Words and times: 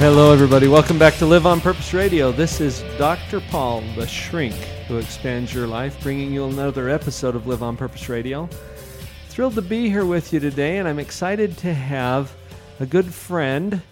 Hello, 0.00 0.32
everybody. 0.32 0.66
Welcome 0.66 0.98
back 0.98 1.16
to 1.16 1.26
Live 1.26 1.44
on 1.44 1.60
Purpose 1.60 1.92
Radio. 1.92 2.32
This 2.32 2.58
is 2.58 2.82
Dr. 2.96 3.38
Paul, 3.38 3.82
the 3.96 4.06
shrink 4.06 4.54
who 4.88 4.96
expands 4.96 5.52
your 5.52 5.66
life, 5.66 6.02
bringing 6.02 6.32
you 6.32 6.46
another 6.46 6.88
episode 6.88 7.36
of 7.36 7.46
Live 7.46 7.62
on 7.62 7.76
Purpose 7.76 8.08
Radio. 8.08 8.48
Thrilled 9.28 9.56
to 9.56 9.62
be 9.62 9.90
here 9.90 10.06
with 10.06 10.32
you 10.32 10.40
today, 10.40 10.78
and 10.78 10.88
I'm 10.88 10.98
excited 10.98 11.58
to 11.58 11.74
have 11.74 12.32
a 12.80 12.86
good 12.86 13.12
friend 13.12 13.82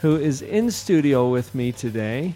who 0.00 0.16
is 0.16 0.40
in 0.40 0.70
studio 0.70 1.28
with 1.28 1.54
me 1.54 1.72
today. 1.72 2.32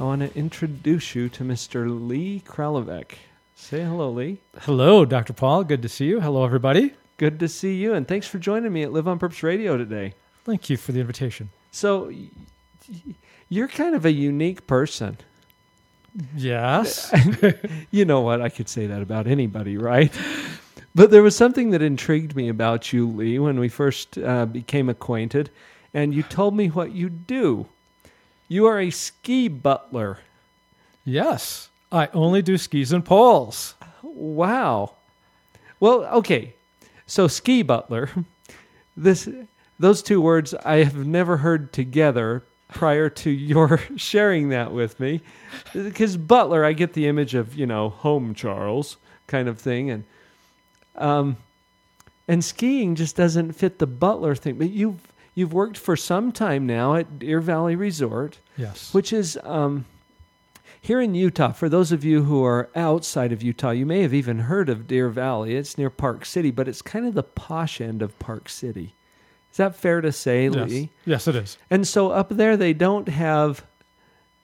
I 0.00 0.02
want 0.02 0.22
to 0.22 0.36
introduce 0.36 1.14
you 1.14 1.28
to 1.28 1.44
Mr. 1.44 1.86
Lee 2.08 2.42
Kralovec. 2.44 3.12
Say 3.54 3.84
hello, 3.84 4.10
Lee. 4.10 4.40
Hello, 4.62 5.04
Dr. 5.04 5.32
Paul. 5.32 5.62
Good 5.62 5.82
to 5.82 5.88
see 5.88 6.06
you. 6.06 6.20
Hello, 6.20 6.44
everybody. 6.44 6.92
Good 7.18 7.38
to 7.38 7.46
see 7.46 7.76
you, 7.76 7.94
and 7.94 8.08
thanks 8.08 8.26
for 8.26 8.40
joining 8.40 8.72
me 8.72 8.82
at 8.82 8.92
Live 8.92 9.06
on 9.06 9.20
Purpose 9.20 9.44
Radio 9.44 9.76
today. 9.76 10.14
Thank 10.42 10.68
you 10.68 10.76
for 10.76 10.90
the 10.90 10.98
invitation. 10.98 11.50
So, 11.70 12.12
you're 13.48 13.68
kind 13.68 13.94
of 13.94 14.04
a 14.04 14.12
unique 14.12 14.66
person. 14.66 15.18
Yes. 16.36 17.12
you 17.90 18.04
know 18.04 18.20
what? 18.20 18.40
I 18.40 18.48
could 18.48 18.68
say 18.68 18.86
that 18.86 19.02
about 19.02 19.26
anybody, 19.26 19.76
right? 19.76 20.12
But 20.94 21.10
there 21.10 21.22
was 21.22 21.34
something 21.36 21.70
that 21.70 21.82
intrigued 21.82 22.36
me 22.36 22.48
about 22.48 22.92
you, 22.92 23.08
Lee, 23.08 23.38
when 23.38 23.58
we 23.58 23.68
first 23.68 24.16
uh, 24.18 24.46
became 24.46 24.88
acquainted, 24.88 25.50
and 25.92 26.14
you 26.14 26.22
told 26.22 26.54
me 26.54 26.68
what 26.68 26.92
you 26.92 27.08
do. 27.08 27.66
You 28.48 28.66
are 28.66 28.78
a 28.80 28.90
ski 28.90 29.48
butler. 29.48 30.18
yes. 31.04 31.68
I 31.92 32.08
only 32.12 32.42
do 32.42 32.58
skis 32.58 32.92
and 32.92 33.04
poles. 33.04 33.74
Wow. 34.02 34.94
Well, 35.78 36.04
okay. 36.06 36.54
So 37.06 37.28
ski 37.28 37.62
butler. 37.62 38.10
This 38.96 39.28
those 39.80 40.02
two 40.02 40.20
words 40.20 40.54
I 40.54 40.84
have 40.84 41.04
never 41.04 41.38
heard 41.38 41.72
together 41.72 42.44
prior 42.74 43.08
to 43.08 43.30
your 43.30 43.80
sharing 43.96 44.50
that 44.50 44.72
with 44.72 45.00
me. 45.00 45.20
Because 45.72 46.16
butler, 46.16 46.64
I 46.64 46.72
get 46.74 46.92
the 46.92 47.06
image 47.06 47.34
of, 47.34 47.54
you 47.54 47.66
know, 47.66 47.88
home 47.88 48.34
Charles 48.34 48.96
kind 49.26 49.48
of 49.48 49.58
thing 49.58 49.90
and 49.90 50.04
um 50.96 51.36
and 52.28 52.44
skiing 52.44 52.94
just 52.94 53.16
doesn't 53.16 53.52
fit 53.52 53.78
the 53.78 53.86
butler 53.86 54.34
thing. 54.34 54.56
But 54.58 54.70
you've 54.70 55.00
you've 55.34 55.52
worked 55.52 55.78
for 55.78 55.96
some 55.96 56.30
time 56.32 56.66
now 56.66 56.94
at 56.94 57.18
Deer 57.18 57.40
Valley 57.40 57.74
Resort, 57.76 58.38
Yes. 58.56 58.92
which 58.92 59.12
is 59.12 59.38
um 59.44 59.86
here 60.80 61.00
in 61.00 61.14
Utah, 61.14 61.52
for 61.52 61.70
those 61.70 61.92
of 61.92 62.04
you 62.04 62.24
who 62.24 62.44
are 62.44 62.68
outside 62.76 63.32
of 63.32 63.42
Utah, 63.42 63.70
you 63.70 63.86
may 63.86 64.02
have 64.02 64.12
even 64.12 64.40
heard 64.40 64.68
of 64.68 64.86
Deer 64.86 65.08
Valley. 65.08 65.56
It's 65.56 65.78
near 65.78 65.88
Park 65.88 66.26
City, 66.26 66.50
but 66.50 66.68
it's 66.68 66.82
kind 66.82 67.06
of 67.06 67.14
the 67.14 67.22
posh 67.22 67.80
end 67.80 68.02
of 68.02 68.18
Park 68.18 68.50
City. 68.50 68.92
Is 69.54 69.58
that 69.58 69.76
fair 69.76 70.00
to 70.00 70.10
say, 70.10 70.48
yes. 70.48 70.68
Lee? 70.68 70.90
yes, 71.06 71.28
it 71.28 71.36
is. 71.36 71.56
And 71.70 71.86
so 71.86 72.10
up 72.10 72.28
there 72.28 72.56
they 72.56 72.72
don't 72.72 73.06
have 73.08 73.62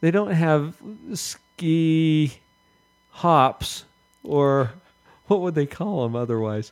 they 0.01 0.13
don't 0.13 0.31
have 0.31 0.77
ski 1.15 2.33
hops 3.11 3.85
or 4.23 4.71
what 5.27 5.41
would 5.41 5.57
they 5.57 5.67
call 5.67 6.05
them 6.05 6.15
otherwise? 6.15 6.71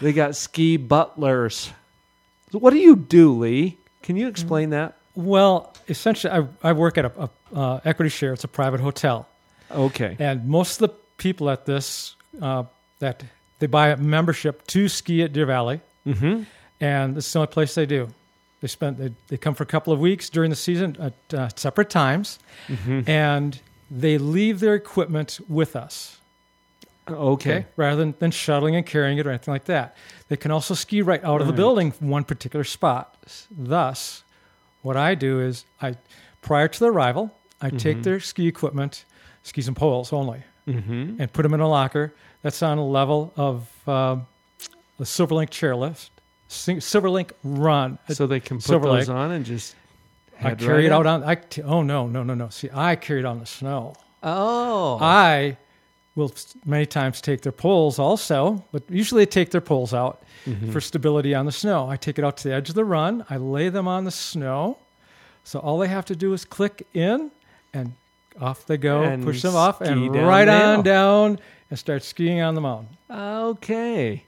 They 0.00 0.12
got 0.12 0.34
ski 0.34 0.76
butlers. 0.76 1.70
So 2.50 2.58
what 2.58 2.72
do 2.72 2.78
you 2.78 2.96
do, 2.96 3.38
Lee? 3.38 3.78
Can 4.02 4.16
you 4.16 4.26
explain 4.26 4.70
that? 4.70 4.96
Well, 5.14 5.72
essentially, 5.88 6.32
I, 6.32 6.70
I 6.70 6.72
work 6.72 6.98
at 6.98 7.04
a, 7.04 7.30
a 7.54 7.56
uh, 7.56 7.80
equity 7.84 8.08
share. 8.08 8.32
It's 8.32 8.42
a 8.44 8.48
private 8.48 8.80
hotel, 8.80 9.28
Okay. 9.70 10.16
and 10.18 10.48
most 10.48 10.80
of 10.82 10.90
the 10.90 10.96
people 11.16 11.48
at 11.48 11.64
this 11.66 12.16
uh, 12.40 12.64
that 12.98 13.22
they 13.60 13.66
buy 13.68 13.90
a 13.90 13.96
membership 13.96 14.66
to 14.68 14.88
ski 14.88 15.22
at 15.22 15.32
Deer 15.32 15.46
Valley, 15.46 15.80
Mm-hmm. 16.06 16.42
And 16.82 17.14
this 17.16 17.26
is 17.26 17.32
the 17.32 17.38
only 17.38 17.46
place 17.52 17.74
they 17.74 17.86
do. 17.86 18.08
They 18.60 18.68
spend 18.68 18.98
they, 18.98 19.12
they 19.28 19.36
come 19.38 19.54
for 19.54 19.62
a 19.62 19.66
couple 19.66 19.92
of 19.92 19.98
weeks 20.00 20.28
during 20.30 20.50
the 20.50 20.56
season 20.56 20.96
at 21.00 21.34
uh, 21.38 21.48
separate 21.56 21.88
times, 21.90 22.38
Mm-hmm. 22.68 23.08
and 23.10 23.60
they 23.90 24.18
leave 24.18 24.60
their 24.60 24.74
equipment 24.74 25.40
with 25.48 25.74
us. 25.76 26.18
Okay. 27.10 27.66
rather 27.76 27.96
than, 27.96 28.14
than 28.20 28.30
shuttling 28.30 28.76
and 28.76 28.86
carrying 28.86 29.18
it 29.18 29.26
or 29.26 29.30
anything 29.30 29.52
like 29.52 29.64
that. 29.64 29.96
They 30.28 30.36
can 30.36 30.50
also 30.52 30.72
ski 30.74 31.02
right 31.02 31.22
out 31.24 31.40
of 31.40 31.46
the 31.48 31.52
building 31.52 31.90
from 31.90 32.08
one 32.10 32.22
particular 32.24 32.62
spot. 32.64 33.16
Thus, 33.50 34.22
what 34.82 34.96
I 34.96 35.16
do 35.16 35.40
is 35.40 35.64
I, 35.80 35.96
prior 36.42 36.68
to 36.68 36.80
their 36.80 36.90
arrival, 36.92 37.34
I 37.60 37.70
take 37.70 38.02
their 38.04 38.20
ski 38.20 38.46
equipment, 38.46 39.04
skis 39.42 39.66
and 39.68 39.76
poles 39.76 40.12
only, 40.12 40.42
Mm-hmm. 40.68 41.16
and 41.20 41.32
put 41.32 41.42
them 41.42 41.54
in 41.54 41.60
a 41.60 41.68
locker 41.68 42.14
that's 42.42 42.62
on 42.62 42.78
a 42.78 42.86
level 42.86 43.32
of 43.36 43.66
um, 43.88 44.26
the 44.96 45.04
Silverlink 45.04 45.50
chairlift, 45.50 46.10
Silverlink 46.52 47.30
run. 47.44 47.98
So 48.10 48.26
they 48.26 48.40
can 48.40 48.58
put 48.58 48.64
Silver 48.64 48.86
those 48.88 49.08
Lake. 49.08 49.16
on 49.16 49.30
and 49.32 49.44
just 49.44 49.74
I 50.40 50.54
carry 50.54 50.74
right 50.74 50.84
it 50.86 50.92
out 50.92 51.06
on. 51.06 51.24
I 51.24 51.36
t- 51.36 51.62
oh 51.62 51.82
no 51.82 52.06
no 52.06 52.22
no 52.22 52.34
no. 52.34 52.48
See, 52.48 52.68
I 52.72 52.96
carry 52.96 53.20
it 53.20 53.24
on 53.24 53.38
the 53.40 53.46
snow. 53.46 53.94
Oh. 54.22 54.98
I 55.00 55.56
will 56.14 56.32
many 56.66 56.84
times 56.86 57.20
take 57.20 57.40
their 57.42 57.52
poles 57.52 57.98
also, 57.98 58.64
but 58.72 58.82
usually 58.90 59.22
they 59.24 59.30
take 59.30 59.50
their 59.50 59.60
poles 59.60 59.92
out 59.94 60.22
Mm-hmm. 60.44 60.72
for 60.72 60.80
stability 60.80 61.36
on 61.36 61.46
the 61.46 61.52
snow. 61.52 61.88
I 61.88 61.96
take 61.96 62.18
it 62.18 62.24
out 62.24 62.36
to 62.38 62.48
the 62.48 62.54
edge 62.54 62.68
of 62.68 62.74
the 62.74 62.84
run, 62.84 63.24
I 63.30 63.36
lay 63.36 63.68
them 63.68 63.86
on 63.86 64.02
the 64.02 64.10
snow. 64.10 64.76
So 65.44 65.60
all 65.60 65.78
they 65.78 65.86
have 65.86 66.04
to 66.06 66.16
do 66.16 66.32
is 66.32 66.44
click 66.44 66.84
in 66.94 67.30
and 67.72 67.92
off 68.40 68.66
they 68.66 68.76
go, 68.76 69.02
And 69.04 69.22
push 69.22 69.40
them 69.42 69.54
off 69.54 69.80
and 69.80 70.12
right 70.16 70.48
on 70.48 70.82
down 70.82 71.38
and 71.70 71.78
start 71.78 72.02
skiing 72.02 72.40
on 72.40 72.56
the 72.56 72.60
mountain. 72.60 72.96
okay. 73.08 74.24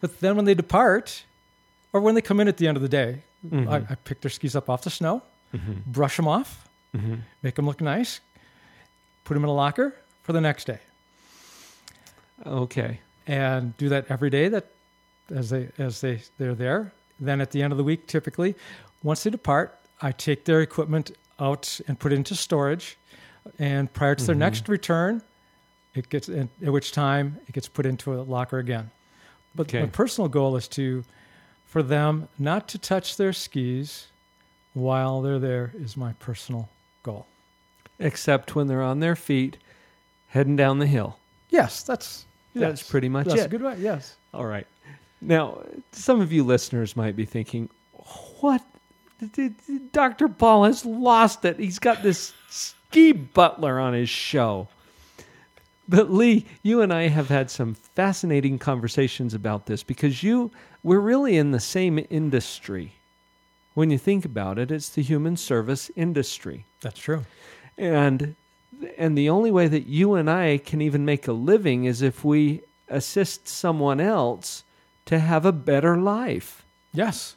But 0.00 0.18
then 0.20 0.34
when 0.36 0.46
they 0.46 0.54
depart, 0.54 1.24
or 1.92 2.00
when 2.00 2.14
they 2.14 2.20
come 2.22 2.40
in 2.40 2.48
at 2.48 2.56
the 2.58 2.66
end 2.68 2.76
of 2.76 2.82
the 2.82 2.88
day, 2.88 3.22
Mm-hmm. 3.46 3.68
I, 3.68 3.76
I 3.76 3.94
pick 4.04 4.20
their 4.20 4.30
skis 4.32 4.56
up 4.56 4.68
off 4.68 4.82
the 4.82 4.90
snow, 4.90 5.22
brush 5.86 6.16
them 6.16 6.26
off, 6.26 6.68
Mm-hmm. 6.96 7.14
make 7.42 7.54
them 7.54 7.66
look 7.66 7.80
nice, 7.80 8.18
put 9.24 9.34
them 9.34 9.44
in 9.44 9.48
a 9.50 9.54
locker 9.54 9.94
for 10.24 10.32
the 10.32 10.40
next 10.40 10.64
day. 10.66 10.80
Okay. 12.46 13.00
and 13.26 13.76
do 13.76 13.88
that 13.90 14.06
every 14.10 14.30
day 14.30 14.48
that 14.48 14.66
as 15.34 15.50
they 15.50 15.68
as 15.78 16.00
they 16.00 16.22
they're 16.38 16.54
there 16.54 16.92
then 17.20 17.40
at 17.40 17.50
the 17.50 17.62
end 17.62 17.72
of 17.72 17.76
the 17.76 17.84
week 17.84 18.06
typically 18.06 18.54
once 19.02 19.22
they 19.24 19.28
depart 19.30 19.78
i 20.00 20.10
take 20.10 20.44
their 20.46 20.62
equipment 20.62 21.10
out 21.38 21.78
and 21.86 21.98
put 21.98 22.10
it 22.12 22.16
into 22.16 22.34
storage 22.34 22.96
and 23.58 23.92
prior 23.92 24.14
to 24.14 24.24
their 24.24 24.34
Mm-hmm. 24.34 24.40
next 24.40 24.68
return 24.68 25.20
it 25.94 26.08
gets 26.08 26.28
at 26.30 26.48
which 26.60 26.92
time 26.92 27.36
it 27.46 27.52
gets 27.52 27.68
put 27.68 27.84
into 27.84 28.14
a 28.14 28.22
locker 28.22 28.58
again 28.58 28.90
but 29.54 29.66
Okay. 29.66 29.80
my 29.82 29.86
personal 29.88 30.28
goal 30.28 30.56
is 30.56 30.66
to 30.68 31.04
for 31.68 31.82
them 31.82 32.26
not 32.38 32.66
to 32.68 32.78
touch 32.78 33.16
their 33.16 33.32
skis 33.32 34.08
while 34.74 35.22
they're 35.22 35.38
there 35.38 35.70
is 35.78 35.96
my 35.96 36.12
personal 36.14 36.68
goal 37.02 37.26
Except 38.00 38.54
when 38.56 38.66
they're 38.68 38.82
on 38.82 39.00
their 39.00 39.16
feet 39.16 39.56
heading 40.28 40.56
down 40.56 40.78
the 40.80 40.86
hill. 40.86 41.18
yes 41.50 41.82
that's 41.82 42.24
That's 42.54 42.80
yes. 42.82 42.90
pretty 42.90 43.08
much 43.08 43.26
that's 43.26 43.42
it. 43.42 43.46
a 43.46 43.48
good 43.48 43.62
way 43.62 43.76
yes 43.78 44.16
All 44.34 44.46
right. 44.46 44.66
Now, 45.20 45.62
some 45.92 46.20
of 46.20 46.30
you 46.32 46.44
listeners 46.44 46.96
might 46.96 47.16
be 47.16 47.24
thinking, 47.24 47.68
what? 48.40 48.62
Dr. 49.92 50.28
Paul 50.28 50.62
has 50.64 50.84
lost 50.86 51.44
it. 51.44 51.58
He's 51.58 51.80
got 51.80 52.04
this 52.04 52.32
ski 52.48 53.10
butler 53.10 53.80
on 53.80 53.94
his 53.94 54.08
show. 54.08 54.68
But 55.88 56.12
Lee, 56.12 56.46
you 56.62 56.82
and 56.82 56.92
I 56.92 57.08
have 57.08 57.28
had 57.28 57.50
some 57.50 57.74
fascinating 57.74 58.60
conversations 58.60 59.34
about 59.34 59.66
this 59.66 59.82
because 59.82 60.22
you 60.22 60.52
we're 60.88 61.00
really 61.12 61.36
in 61.36 61.50
the 61.52 61.60
same 61.60 62.04
industry. 62.10 62.92
When 63.74 63.90
you 63.90 63.98
think 63.98 64.24
about 64.24 64.58
it, 64.58 64.70
it's 64.70 64.88
the 64.88 65.02
human 65.02 65.36
service 65.36 65.90
industry. 65.96 66.64
that's 66.80 66.98
true 67.00 67.24
And 67.76 68.34
and 68.96 69.16
the 69.18 69.28
only 69.28 69.50
way 69.50 69.66
that 69.68 69.86
you 69.86 70.14
and 70.14 70.28
I 70.30 70.58
can 70.58 70.80
even 70.80 71.04
make 71.04 71.26
a 71.28 71.32
living 71.32 71.84
is 71.84 72.00
if 72.02 72.24
we 72.24 72.60
assist 72.88 73.48
someone 73.48 74.00
else 74.00 74.62
to 75.06 75.18
have 75.18 75.44
a 75.46 75.52
better 75.52 75.96
life. 75.96 76.64
yes 76.92 77.36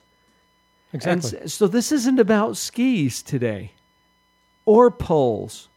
exactly 0.94 1.40
s- 1.40 1.54
so 1.54 1.68
this 1.68 1.92
isn't 1.92 2.20
about 2.20 2.58
skis 2.58 3.22
today 3.24 3.72
or 4.66 4.92
poles. 4.92 5.68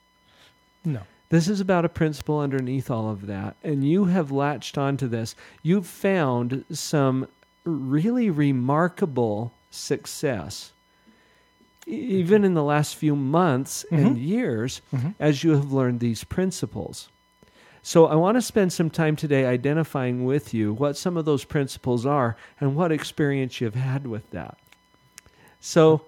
no 0.85 1.01
This 1.31 1.49
is 1.49 1.61
about 1.61 1.85
a 1.85 1.89
principle 2.01 2.39
underneath 2.41 2.91
all 2.91 3.09
of 3.11 3.27
that. 3.27 3.57
And 3.65 3.83
you 3.93 4.05
have 4.07 4.31
latched 4.31 4.77
onto 4.79 5.09
this. 5.09 5.35
You've 5.63 5.87
found 5.87 6.65
some 6.71 7.27
really 7.65 8.31
remarkable 8.31 9.53
success 9.71 10.71
even 11.87 12.45
in 12.45 12.55
the 12.55 12.63
last 12.63 12.97
few 12.97 13.15
months 13.15 13.85
and 13.91 14.17
years 14.17 14.81
Mhm. 14.95 15.15
as 15.21 15.45
you 15.45 15.51
have 15.51 15.71
learned 15.71 16.01
these 16.01 16.25
principles. 16.25 17.09
So 17.83 18.07
I 18.07 18.15
want 18.15 18.37
to 18.39 18.41
spend 18.43 18.73
some 18.73 18.89
time 18.89 19.17
today 19.17 19.45
identifying 19.45 20.25
with 20.25 20.55
you 20.55 20.73
what 20.73 20.97
some 20.97 21.19
of 21.19 21.27
those 21.27 21.45
principles 21.45 22.07
are 22.07 22.37
and 22.59 22.75
what 22.75 22.91
experience 22.91 23.61
you've 23.61 23.75
had 23.75 24.07
with 24.07 24.31
that. 24.31 24.57
So 25.61 26.03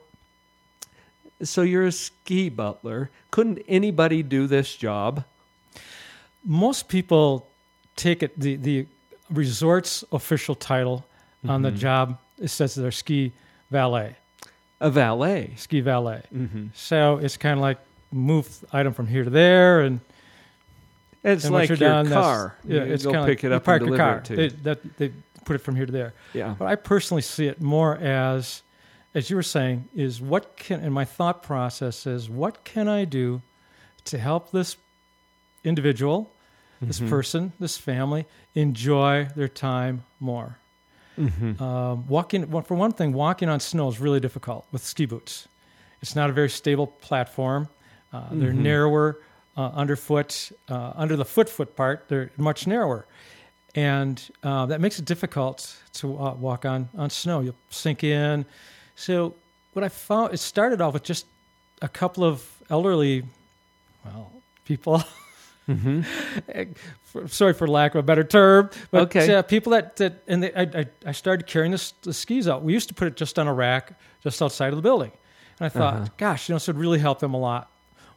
so 1.43 1.61
you're 1.61 1.85
a 1.85 1.93
ski 1.93 2.49
butler. 2.49 3.11
Couldn't 3.31 3.59
anybody 3.69 4.23
do 4.23 4.47
this 4.47 4.75
job? 4.77 5.25
Most 6.43 6.89
people 6.89 7.47
take 7.97 8.23
it 8.23 8.39
the 8.41 8.57
the 8.57 8.87
resort's 9.31 10.05
official 10.11 10.55
title 10.55 11.05
on 11.49 11.63
the 11.63 11.71
Mhm. 11.73 11.79
job. 11.79 12.19
It 12.39 12.49
says 12.49 12.75
they're 12.75 12.91
ski 12.91 13.33
valet, 13.71 14.17
A 14.81 14.91
valet. 14.91 15.53
ski 15.57 15.81
valet. 15.81 16.23
Mm-hmm. 16.35 16.67
So 16.75 17.19
it's 17.19 17.37
kind 17.37 17.55
of 17.59 17.63
like 17.63 17.79
move 18.13 18.65
item 18.73 18.93
from 18.93 19.07
here 19.07 19.25
to 19.25 19.31
there, 19.31 19.81
and, 19.81 20.01
It's 21.25 21.45
and 21.45 21.55
like 21.55 21.69
your 21.69 21.77
done, 21.79 22.09
car. 22.09 22.55
Yeah, 22.65 22.85
you 22.85 22.93
it's 22.93 23.05
go 23.05 23.13
kind 23.13 23.23
of 23.25 23.29
pick 23.29 23.39
like 23.39 23.45
it 23.45 23.53
up 23.53 23.65
park 23.65 23.81
and 23.83 23.89
your 23.91 23.99
car. 23.99 24.19
it 24.19 24.25
to 24.27 24.37
They, 24.37 24.49
that, 24.49 24.97
they 24.99 25.13
put 25.45 25.57
it 25.57 25.61
from 25.61 25.75
here 25.77 25.87
to 25.87 25.93
there. 25.93 26.13
Yeah. 26.35 26.55
But 26.59 26.67
I 26.69 26.77
personally 26.77 27.23
see 27.23 27.47
it 27.47 27.61
more 27.61 27.97
as, 27.97 28.63
as 29.15 29.29
you 29.31 29.37
were 29.37 29.43
saying, 29.43 29.89
is 29.95 30.21
what 30.21 30.57
can, 30.57 30.81
and 30.81 30.93
my 30.95 31.05
thought 31.05 31.43
process 31.43 32.07
is, 32.07 32.29
what 32.31 32.63
can 32.65 32.87
I 32.89 33.05
do 33.05 33.43
to 34.05 34.19
help 34.19 34.53
this 34.53 34.77
individual, 35.65 36.31
this 36.81 37.01
Mhm. 37.01 37.09
person, 37.09 37.53
this 37.59 37.77
family 37.77 38.27
enjoy 38.55 39.29
their 39.35 39.49
time 39.49 40.05
more? 40.21 40.59
Mhm. 41.19 41.61
Um, 41.61 42.07
walking, 42.09 42.51
well, 42.51 42.63
for 42.63 42.75
one 42.75 42.93
thing, 42.93 43.13
walking 43.13 43.49
on 43.49 43.61
snow 43.61 43.89
is 43.89 43.99
really 44.01 44.21
difficult 44.21 44.67
with 44.73 44.85
ski 44.85 45.07
boots. 45.07 45.49
It's 46.03 46.15
not 46.15 46.29
a 46.31 46.33
very 46.33 46.51
stable 46.51 46.87
platform. 46.89 47.69
Uh, 48.13 48.25
they're 48.33 48.53
Mhm. 48.53 48.57
narrower 48.59 49.19
uh, 49.57 49.71
underfoot, 49.75 50.53
uh, 50.69 50.93
under 50.97 51.17
the 51.17 51.25
foot 51.25 51.49
foot 51.49 51.75
part. 51.77 52.05
They're 52.09 52.31
much 52.37 52.67
narrower, 52.67 53.07
and 53.75 54.23
uh, 54.43 54.67
that 54.67 54.83
makes 54.83 54.99
it 54.99 55.07
difficult 55.07 55.75
to 55.95 56.07
walk 56.09 56.67
on 56.67 56.91
on 56.97 57.09
snow. 57.09 57.41
You'll 57.41 57.55
sink 57.71 58.05
in. 58.05 58.45
So 58.97 59.35
what 59.73 59.83
I 59.83 59.89
found, 59.89 60.35
it 60.35 60.39
started 60.41 60.83
off 60.83 60.93
with 60.93 61.05
just 61.05 61.25
a 61.81 61.89
couple 61.89 62.23
of 62.23 62.45
elderly, 62.69 63.23
well, 64.05 64.31
people. 64.67 65.03
Mhm. 65.69 66.77
sorry 67.29 67.53
for 67.55 67.67
lack 67.67 67.95
of 67.95 67.99
a 67.99 68.03
better 68.03 68.23
term, 68.25 68.71
but 68.91 69.03
Okay. 69.03 69.35
uh, 69.35 69.43
people 69.43 69.73
that, 69.73 69.97
that 69.97 70.23
and 70.29 70.43
they, 70.43 70.53
I, 70.55 70.63
I, 70.63 70.87
I 71.07 71.13
started 71.13 71.47
carrying 71.47 71.73
this, 71.73 71.93
the 72.03 72.13
skis 72.13 72.47
out. 72.49 72.63
We 72.63 72.73
used 72.73 72.89
to 72.89 72.95
put 72.95 73.09
it 73.09 73.17
just 73.17 73.39
on 73.39 73.49
a 73.49 73.55
rack 73.55 73.99
just 74.23 74.41
outside 74.43 74.69
of 74.69 74.77
the 74.77 74.83
building, 74.83 75.11
and 75.59 75.67
I 75.67 75.69
thought, 75.69 75.95
Uh-huh. 75.95 76.07
gosh, 76.19 76.49
you 76.49 76.53
know, 76.53 76.57
this 76.57 76.67
would 76.69 76.79
really 76.79 76.99
help 76.99 77.19
them 77.21 77.35
a 77.35 77.39
lot. 77.39 77.69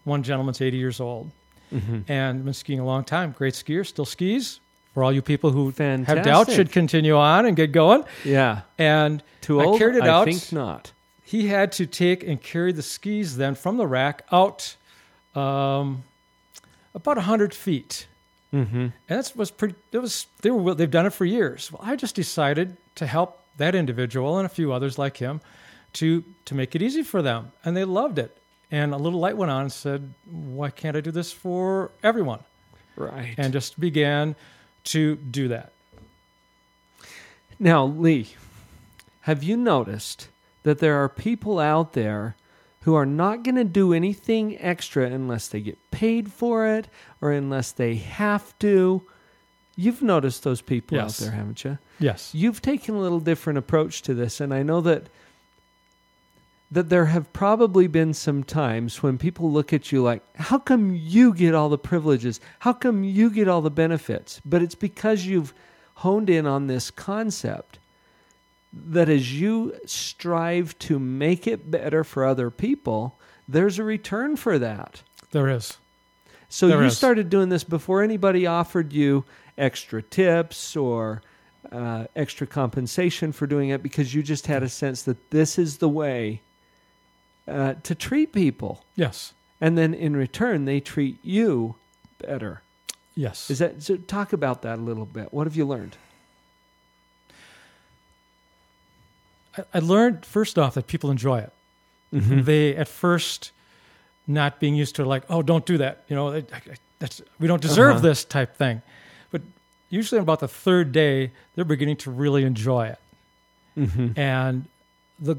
One 0.04 0.22
gentleman's 0.24 0.62
80 0.62 0.78
years 0.78 1.00
old 1.00 1.32
Mhm. 1.74 2.04
and 2.08 2.44
been 2.46 2.54
skiing 2.54 2.80
a 2.80 2.86
long 2.86 3.04
time. 3.04 3.34
Great 3.38 3.54
skier, 3.54 3.86
still 3.86 4.06
skis. 4.06 4.60
For 4.94 5.04
all 5.04 5.12
you 5.14 5.22
people 5.22 5.52
who 5.52 5.72
have 5.78 6.24
doubts, 6.24 6.54
should 6.54 6.72
continue 6.72 7.16
on 7.16 7.46
and 7.46 7.56
get 7.56 7.72
going. 7.72 8.04
Yeah. 8.26 8.62
And 8.78 9.22
Too 9.42 9.62
I 9.62 9.78
carried 9.78 9.96
it 9.98 10.04
I 10.04 10.10
out. 10.10 10.26
think 10.26 10.52
not. 10.52 10.92
he 11.24 11.48
had 11.48 11.72
to 11.74 11.86
take 11.86 12.24
and 12.24 12.42
carry 12.42 12.72
the 12.74 12.82
skis 12.82 13.38
then 13.38 13.54
from 13.56 13.78
the 13.78 13.86
rack 13.88 14.24
out 14.32 14.76
um, 15.36 16.04
about 16.94 17.18
100 17.18 17.54
feet. 17.54 18.08
Mm-hmm. 18.54 18.78
And 18.78 18.94
that 19.08 19.32
was 19.36 19.52
pretty. 19.52 19.76
It 19.92 20.00
was 20.00 20.26
they 20.42 20.50
were 20.50 20.74
they've 20.74 20.90
done 20.90 21.06
it 21.06 21.14
for 21.14 21.26
years. 21.26 21.72
Well, 21.72 21.82
I 21.84 21.96
just 21.96 22.16
decided 22.16 22.78
to 22.96 23.06
help 23.06 23.44
that 23.58 23.76
individual 23.76 24.38
and 24.38 24.46
a 24.46 24.50
few 24.50 24.74
others 24.74 24.98
like 24.98 25.18
him 25.18 25.42
to 25.94 26.24
to 26.46 26.56
make 26.56 26.76
it 26.76 26.82
easy 26.82 27.04
for 27.04 27.22
them, 27.22 27.52
and 27.64 27.78
they 27.78 27.84
loved 27.84 28.18
it. 28.18 28.36
And 28.72 28.94
a 28.94 28.98
little 28.98 29.20
light 29.20 29.38
went 29.38 29.52
on 29.52 29.62
and 29.64 29.72
said, 29.72 30.14
"Why 30.26 30.72
can't 30.72 30.98
I 30.98 31.02
do 31.02 31.12
this 31.12 31.32
for 31.32 31.92
everyone?" 32.02 32.40
Right. 32.96 33.36
And 33.38 33.54
just 33.54 33.80
began 33.80 34.36
to 34.86 35.16
do 35.16 35.48
that. 35.50 35.72
Now, 37.60 37.86
Lee, 37.86 38.30
have 39.22 39.44
you 39.44 39.58
noticed 39.58 40.28
that 40.64 40.80
there 40.80 40.96
are 40.96 41.10
people 41.10 41.60
out 41.60 41.94
there 41.94 42.36
who 42.82 42.96
are 42.96 43.06
not 43.06 43.44
going 43.44 43.56
to 43.56 43.64
do 43.64 43.94
anything 43.94 44.58
extra 44.60 45.06
unless 45.06 45.48
they 45.48 45.60
get 45.62 45.78
paid 45.92 46.32
for 46.32 46.66
it 46.68 46.88
or 47.22 47.32
unless 47.32 47.72
they 47.72 47.96
have 47.96 48.58
to? 48.60 49.02
You've 49.76 50.02
noticed 50.02 50.44
those 50.44 50.62
people 50.62 50.98
Yes. 50.98 51.22
out 51.22 51.26
there, 51.26 51.36
haven't 51.36 51.64
you? 51.64 51.78
Yes. 52.00 52.34
You've 52.34 52.62
taken 52.62 52.96
a 52.96 53.00
little 53.00 53.20
different 53.20 53.60
approach 53.60 54.02
to 54.04 54.14
this, 54.14 54.40
and 54.42 54.54
I 54.54 54.64
know 54.64 54.82
that 54.82 55.08
that 56.72 56.90
there 56.90 57.08
have 57.08 57.34
probably 57.34 57.88
been 57.88 58.14
some 58.14 58.44
times 58.44 59.02
when 59.02 59.18
people 59.18 59.52
look 59.52 59.74
at 59.74 59.92
you 59.92 60.04
like, 60.04 60.22
"How 60.36 60.60
come 60.60 60.94
you 60.94 61.34
get 61.34 61.56
all 61.56 61.68
the 61.68 61.80
privileges? 61.80 62.40
How 62.60 62.74
come 62.74 63.04
you 63.04 63.32
get 63.32 63.48
all 63.48 63.62
the 63.62 63.72
benefits?" 63.72 64.40
But 64.46 64.62
it's 64.62 64.76
because 64.76 65.26
you've 65.26 65.52
honed 65.96 66.30
in 66.30 66.46
on 66.46 66.68
this 66.68 66.92
concept 66.92 67.79
that 68.72 69.10
as 69.10 69.40
you 69.40 69.74
strive 69.86 70.78
to 70.80 71.00
make 71.00 71.48
it 71.48 71.72
better 71.72 72.04
for 72.04 72.26
other 72.26 72.50
people, 72.50 73.18
there's 73.48 73.80
a 73.80 73.84
return 73.84 74.36
for 74.36 74.60
that. 74.60 75.02
There 75.32 75.48
is. 75.50 75.78
So 76.50 76.68
There 76.68 76.80
you 76.82 76.88
is. 76.88 76.98
started 76.98 77.30
doing 77.30 77.50
this 77.50 77.64
before 77.64 78.04
anybody 78.04 78.46
offered 78.46 78.94
you 78.94 79.26
extra 79.58 80.02
tips 80.02 80.76
or 80.76 81.22
uh, 81.72 82.06
extra 82.16 82.48
compensation 82.48 83.32
for 83.32 83.46
doing 83.46 83.70
it 83.70 83.84
because 83.84 84.14
you 84.14 84.24
just 84.24 84.48
had 84.48 84.64
a 84.64 84.70
sense 84.70 85.04
that 85.04 85.30
this 85.32 85.60
is 85.60 85.78
the 85.78 85.90
way 85.90 86.42
uh, 87.48 87.74
to 87.84 87.94
treat 87.96 88.32
people. 88.32 88.84
Yes. 88.96 89.34
And 89.62 89.78
then 89.78 89.94
in 89.94 90.16
return, 90.16 90.66
they 90.66 90.80
treat 90.80 91.18
you 91.24 91.76
better. 92.20 92.62
Yes. 93.16 93.50
Is 93.52 93.60
that 93.60 93.84
so? 93.84 93.98
Talk 93.98 94.32
about 94.32 94.62
that 94.62 94.80
a 94.80 94.82
little 94.82 95.06
bit. 95.06 95.34
What 95.34 95.46
have 95.46 95.56
you 95.56 95.66
learned? 95.66 95.98
I, 99.74 99.80
learned 99.80 100.26
first 100.26 100.58
off 100.58 100.74
that 100.76 100.88
people 100.88 101.12
enjoy 101.12 101.40
it. 101.40 101.52
Mm-hmm. 102.14 102.42
They 102.44 102.76
at 102.76 102.88
first 102.88 103.52
not 104.28 104.60
being 104.60 104.76
used 104.76 104.96
to 104.96 105.06
like, 105.06 105.24
oh, 105.30 105.42
don't 105.42 105.66
do 105.66 105.78
that. 105.80 106.04
You 106.08 106.16
know, 106.16 106.30
I, 106.34 106.38
I, 106.38 106.62
that's 107.00 107.22
we 107.40 107.48
don't 107.48 107.62
deserve 107.62 107.98
Uh-huh. 107.98 108.08
this 108.08 108.24
type 108.26 108.56
thing. 108.58 108.82
But 109.32 109.42
usually 109.90 110.20
about 110.22 110.40
the 110.40 110.48
third 110.48 110.92
day, 110.92 111.32
they're 111.56 111.66
beginning 111.66 111.98
to 111.98 112.12
really 112.12 112.44
enjoy 112.44 112.88
it. 112.88 113.00
Mm-hmm. 113.78 114.20
And 114.20 114.66
the 115.20 115.36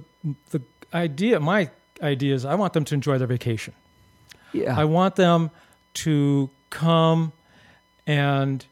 the 0.51 0.63
idea, 0.95 1.39
my 1.41 1.71
idea 2.03 2.35
is, 2.35 2.45
I 2.45 2.55
want 2.55 2.73
them 2.73 2.85
to 2.87 2.95
enjoy 2.95 3.19
their 3.19 3.27
vacation. 3.29 3.75
Yeah. 4.53 4.79
I 4.79 4.85
want 4.85 5.17
them 5.17 5.51
to 5.95 6.51
come 6.71 7.33
and 8.07 8.65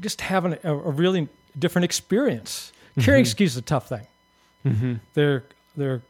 just 0.00 0.20
have 0.22 0.44
an, 0.44 0.58
a, 0.64 0.72
a 0.74 0.90
really 0.90 1.28
different 1.58 1.84
experience. 1.84 2.72
Carrying 3.00 3.24
Mhm. 3.24 3.28
skis 3.28 3.52
is 3.52 3.56
a 3.56 3.62
tough 3.62 3.88
thing. 3.88 4.06
mm-hmm. 4.66 4.94
They're 5.14 5.44
they're 5.76 6.02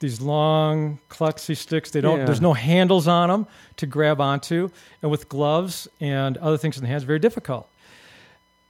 these 0.00 0.20
long 0.20 0.98
klutzy 1.10 1.56
sticks. 1.56 1.90
They 1.90 2.00
don't. 2.00 2.18
Yeah. 2.20 2.24
There's 2.26 2.40
no 2.40 2.52
handles 2.52 3.08
on 3.08 3.28
them 3.30 3.46
to 3.78 3.86
grab 3.86 4.20
onto, 4.20 4.70
and 5.02 5.10
with 5.10 5.28
gloves 5.28 5.88
and 6.00 6.36
other 6.38 6.58
things 6.58 6.76
in 6.76 6.82
the 6.82 6.88
hands, 6.88 7.02
very 7.04 7.18
difficult. 7.18 7.68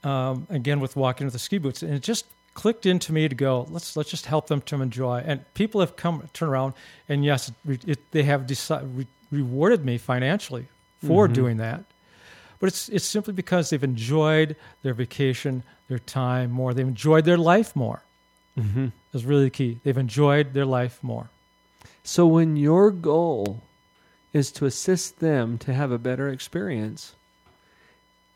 Um, 0.03 0.45
again, 0.49 0.79
with 0.79 0.95
walking 0.95 1.25
with 1.25 1.33
the 1.33 1.39
ski 1.39 1.57
boots, 1.57 1.81
and 1.81 1.93
it 1.93 2.03
just 2.03 2.25
clicked 2.53 2.85
into 2.85 3.11
me 3.11 3.27
to 3.27 3.35
go. 3.35 3.67
Let's 3.69 3.97
let's 3.97 4.09
just 4.09 4.27
help 4.27 4.47
them 4.47 4.61
to 4.61 4.81
enjoy. 4.81 5.23
And 5.25 5.41
people 5.55 5.81
have 5.81 5.95
come 5.95 6.29
turn 6.33 6.49
around, 6.49 6.73
and 7.09 7.25
yes, 7.25 7.51
it, 7.67 7.87
it, 7.87 8.11
they 8.11 8.23
have 8.23 8.41
deci- 8.41 8.87
re- 8.95 9.07
rewarded 9.31 9.83
me 9.83 9.97
financially 9.97 10.67
for 11.05 11.27
Mhm. 11.27 11.33
doing 11.33 11.57
that. 11.57 11.83
But 12.59 12.67
it's 12.67 12.87
it's 12.89 13.05
simply 13.05 13.33
because 13.33 13.69
they've 13.71 13.83
enjoyed 13.83 14.55
their 14.83 14.93
vacation, 14.93 15.63
their 15.87 15.99
time 15.99 16.51
more. 16.51 16.73
They've 16.73 16.87
enjoyed 16.87 17.25
their 17.25 17.37
life 17.37 17.75
more 17.75 18.01
Mm-hmm. 18.57 18.87
is 19.13 19.25
really 19.25 19.43
the 19.45 19.49
key. 19.49 19.79
They've 19.83 19.97
enjoyed 19.97 20.53
their 20.53 20.65
life 20.65 20.99
more. 21.03 21.29
So 22.03 22.25
when 22.25 22.55
your 22.55 22.89
goal 22.89 23.61
is 24.31 24.49
to 24.53 24.65
assist 24.65 25.19
them 25.19 25.57
to 25.57 25.73
have 25.73 25.91
a 25.91 25.97
better 25.97 26.29
experience, 26.29 27.15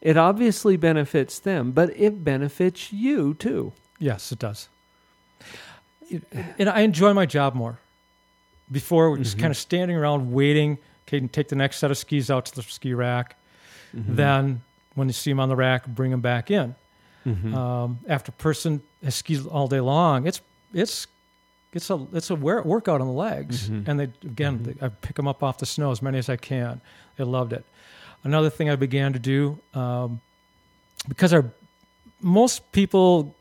it 0.02 0.18
obviously 0.18 0.76
benefits 0.76 1.40
them, 1.40 1.72
but 1.72 1.90
it 1.98 2.24
benefits 2.26 2.92
you 2.92 3.34
too. 3.36 3.72
Yes, 3.98 4.32
it 4.34 4.40
does. 4.40 4.68
It- 6.10 6.24
and 6.58 6.68
I 6.70 6.82
enjoy 6.82 7.14
my 7.14 7.26
job 7.26 7.56
more. 7.56 7.80
Before, 8.72 9.10
we're 9.12 9.18
just 9.20 9.38
Mhm. 9.38 9.42
kind 9.42 9.52
of 9.52 9.58
standing 9.58 9.96
around 9.96 10.34
waiting. 10.34 10.80
Okay, 11.08 11.20
take 11.28 11.48
the 11.48 11.56
next 11.56 11.78
set 11.78 11.92
of 11.92 11.98
skis 11.98 12.30
out 12.30 12.46
to 12.48 12.56
the 12.56 12.62
ski 12.64 12.94
rack. 12.94 13.36
Mm-hmm. 13.96 14.16
Then, 14.16 14.62
when 14.96 15.08
you 15.08 15.14
see 15.14 15.32
them 15.32 15.40
on 15.40 15.48
the 15.50 15.56
rack, 15.56 15.88
bring 15.88 16.12
them 16.12 16.22
back 16.22 16.52
in. 16.52 16.76
Mhm. 17.26 17.54
Um, 17.54 18.00
after 18.08 18.32
person 18.32 18.82
has 19.04 19.16
skied 19.16 19.46
all 19.48 19.68
day 19.68 19.80
long, 19.82 20.26
it's 20.28 20.42
it's 20.74 21.08
it's 21.74 21.90
a 21.90 22.08
it's 22.14 22.30
a 22.30 22.36
wear, 22.36 22.62
workout 22.64 23.02
on 23.02 23.08
the 23.08 23.14
legs. 23.14 23.70
Mhm. 23.70 23.88
And 23.88 24.00
they 24.00 24.10
again, 24.24 24.60
Mhm. 24.60 24.64
they, 24.80 24.86
I 24.86 24.90
pick 24.90 25.16
them 25.16 25.28
up 25.28 25.44
off 25.44 25.58
the 25.58 25.66
snow 25.66 25.92
as 25.92 26.02
many 26.02 26.18
as 26.18 26.30
I 26.30 26.38
can. 26.38 26.82
They 27.18 27.24
loved 27.26 27.54
it. 27.54 27.66
Another 28.24 28.50
thing 28.50 28.70
I 28.70 28.76
began 28.76 29.14
to 29.14 29.20
do 29.20 29.60
um, 29.74 30.20
because 31.08 31.34
our 31.34 31.46
most 32.22 32.72
people 32.72 33.34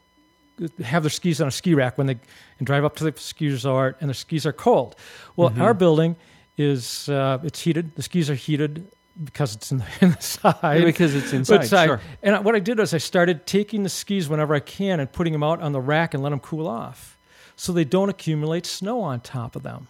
have 0.84 1.02
their 1.04 1.10
skis 1.10 1.40
on 1.40 1.48
a 1.48 1.50
ski 1.52 1.74
rack 1.74 1.96
when 1.98 2.06
they 2.08 2.16
and 2.58 2.66
drive 2.66 2.84
up 2.84 2.96
to 2.96 3.04
the 3.04 3.12
ski 3.20 3.48
resort, 3.48 3.96
and 4.00 4.08
their 4.08 4.14
skis 4.14 4.44
are 4.44 4.52
cold. 4.52 4.96
Well, 5.36 5.50
Mhm. 5.50 5.60
our 5.60 5.74
building 5.74 6.16
is 6.56 7.08
uh, 7.08 7.38
it's 7.44 7.60
heated. 7.60 7.94
The 7.94 8.02
skis 8.02 8.28
are 8.28 8.34
heated 8.34 8.86
because 9.24 9.54
it's 9.54 9.72
in 9.72 9.78
the, 9.78 9.84
inside. 10.00 10.84
because 10.84 11.14
it's 11.14 11.32
inside. 11.32 11.66
Sure. 11.66 12.00
And 12.22 12.44
what 12.44 12.54
I 12.54 12.58
did 12.60 12.78
was 12.78 12.94
I 12.94 12.98
started 12.98 13.46
taking 13.46 13.82
the 13.82 13.88
skis 13.88 14.28
whenever 14.28 14.54
I 14.54 14.60
can 14.60 15.00
and 15.00 15.10
putting 15.12 15.32
them 15.32 15.42
out 15.42 15.60
on 15.60 15.72
the 15.72 15.80
rack 15.80 16.14
and 16.14 16.22
let 16.22 16.30
them 16.30 16.40
cool 16.40 16.66
off, 16.68 17.16
so 17.56 17.72
they 17.72 17.84
don't 17.84 18.08
accumulate 18.08 18.66
snow 18.66 19.00
on 19.00 19.20
top 19.20 19.56
of 19.56 19.62
them. 19.62 19.88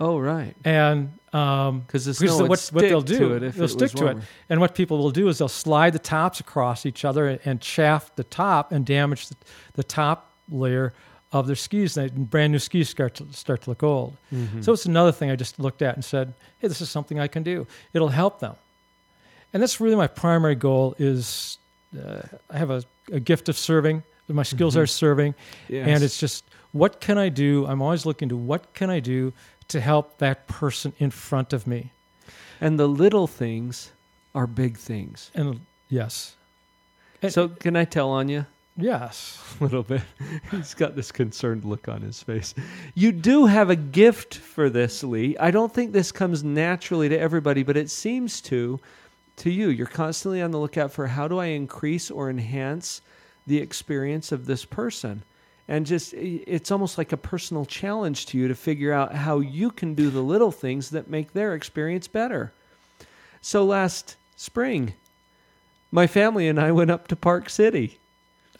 Oh, 0.00 0.18
right. 0.18 0.54
And 0.64 1.12
um, 1.32 1.80
Because 1.80 2.04
the 2.04 2.12
Because 2.12 2.36
snow 2.36 2.44
the- 2.44 2.48
what- 2.50 2.68
what 2.72 2.80
they'll 2.82 3.00
do, 3.00 3.34
it 3.34 3.42
if 3.44 3.54
they'll 3.54 3.68
stick 3.68 3.92
to 3.92 4.08
it. 4.08 4.18
And 4.48 4.60
what 4.60 4.74
people 4.74 4.98
will 4.98 5.12
do 5.12 5.28
is 5.28 5.38
they'll 5.38 5.48
slide 5.48 5.92
the 5.92 5.98
tops 6.00 6.40
across 6.40 6.84
each 6.84 7.04
other 7.04 7.38
and 7.44 7.60
chaff 7.60 8.14
the 8.16 8.24
top 8.24 8.72
and 8.72 8.84
damage 8.84 9.28
the, 9.28 9.36
the 9.74 9.84
top 9.84 10.30
layer 10.50 10.92
of 11.34 11.46
their 11.46 11.56
skis. 11.56 11.96
And 11.96 12.30
brand 12.30 12.52
new 12.52 12.58
skis 12.58 12.88
start 12.88 13.14
to, 13.16 13.26
start 13.32 13.62
to 13.62 13.70
look 13.70 13.82
old. 13.82 14.16
Mhm. 14.32 14.64
So 14.64 14.72
it's 14.72 14.86
another 14.86 15.12
thing 15.12 15.30
I 15.30 15.36
just 15.36 15.58
looked 15.58 15.82
at 15.82 15.94
and 15.96 16.04
said, 16.04 16.32
hey, 16.60 16.68
this 16.68 16.80
is 16.80 16.88
something 16.90 17.18
I 17.20 17.28
can 17.28 17.42
do. 17.42 17.66
It'll 17.92 18.08
help 18.08 18.40
them. 18.40 18.54
And 19.52 19.62
that's 19.62 19.80
really 19.80 19.96
my 19.96 20.06
primary 20.06 20.54
goal 20.54 20.94
is 20.98 21.58
uh, 21.96 22.22
I 22.50 22.58
have 22.58 22.70
a, 22.70 22.82
a 23.12 23.20
gift 23.20 23.48
of 23.48 23.56
serving. 23.58 24.02
My 24.28 24.42
skills 24.42 24.74
Mhm. 24.74 24.80
are 24.82 24.86
serving. 24.86 25.34
Yes. 25.68 25.86
And 25.88 26.02
it's 26.04 26.18
just, 26.18 26.44
what 26.72 27.00
can 27.00 27.18
I 27.18 27.28
do? 27.28 27.66
I'm 27.66 27.82
always 27.82 28.06
looking 28.06 28.28
to 28.30 28.36
what 28.36 28.72
can 28.74 28.90
I 28.90 29.00
do 29.00 29.32
to 29.68 29.80
help 29.80 30.18
that 30.18 30.46
person 30.46 30.92
in 30.98 31.10
front 31.10 31.52
of 31.52 31.66
me? 31.66 31.90
and 32.60 32.78
the 32.78 32.86
little 32.86 33.26
things 33.26 33.90
are 34.34 34.46
big 34.46 34.78
things. 34.78 35.30
And 35.34 35.60
yes. 35.90 36.36
And- 37.20 37.32
So 37.32 37.48
can 37.48 37.76
I 37.76 37.84
tell 37.84 38.08
on 38.10 38.28
you? 38.28 38.46
Yes. 38.76 39.40
a 39.60 39.64
little 39.64 39.82
bit. 39.82 40.02
He's 40.50 40.74
got 40.74 40.96
this 40.96 41.12
concerned 41.12 41.64
look 41.64 41.88
on 41.88 42.02
his 42.02 42.22
face. 42.22 42.54
You 42.94 43.12
do 43.12 43.46
have 43.46 43.70
a 43.70 43.76
gift 43.76 44.34
for 44.36 44.68
this, 44.68 45.04
Lee. 45.04 45.36
I 45.38 45.50
don't 45.50 45.72
think 45.72 45.92
this 45.92 46.10
comes 46.10 46.42
naturally 46.42 47.08
to 47.08 47.18
everybody, 47.18 47.62
but 47.62 47.76
it 47.76 47.90
seems 47.90 48.40
to 48.42 48.80
to 49.36 49.50
you. 49.50 49.68
You're 49.68 49.86
constantly 49.86 50.42
on 50.42 50.50
the 50.50 50.58
lookout 50.58 50.92
for 50.92 51.06
how 51.08 51.28
do 51.28 51.38
I 51.38 51.46
increase 51.46 52.10
or 52.10 52.30
enhance 52.30 53.00
the 53.46 53.58
experience 53.58 54.32
of 54.32 54.46
this 54.46 54.64
person. 54.64 55.22
And 55.66 55.86
just 55.86 56.12
it's 56.14 56.70
almost 56.70 56.98
like 56.98 57.12
a 57.12 57.16
personal 57.16 57.64
challenge 57.64 58.26
to 58.26 58.38
you 58.38 58.48
to 58.48 58.54
figure 58.54 58.92
out 58.92 59.14
how 59.14 59.40
you 59.40 59.70
can 59.70 59.94
do 59.94 60.10
the 60.10 60.20
little 60.20 60.52
things 60.52 60.90
that 60.90 61.08
make 61.08 61.32
their 61.32 61.54
experience 61.54 62.06
better. 62.06 62.52
So 63.40 63.64
last 63.64 64.16
spring, 64.36 64.94
my 65.90 66.06
family 66.06 66.48
and 66.48 66.60
I 66.60 66.72
went 66.72 66.90
up 66.90 67.08
to 67.08 67.16
Park 67.16 67.48
City. 67.48 67.98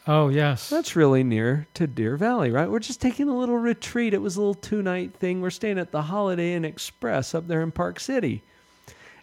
Oh, 0.07 0.29
yes. 0.29 0.69
That's 0.69 0.95
really 0.95 1.23
near 1.23 1.67
to 1.73 1.87
Deer 1.87 2.15
Valley, 2.15 2.51
right? 2.51 2.69
We're 2.69 2.79
just 2.79 3.01
taking 3.01 3.27
a 3.27 3.37
little 3.37 3.57
retreat. 3.57 4.13
It 4.13 4.21
was 4.21 4.35
a 4.35 4.39
little 4.39 4.53
two 4.53 4.83
night 4.83 5.15
thing. 5.15 5.41
We're 5.41 5.49
staying 5.49 5.79
at 5.79 5.91
the 5.91 6.03
Holiday 6.03 6.53
Inn 6.53 6.63
Express 6.63 7.33
up 7.33 7.47
there 7.47 7.61
in 7.61 7.71
Park 7.71 7.99
City. 7.99 8.43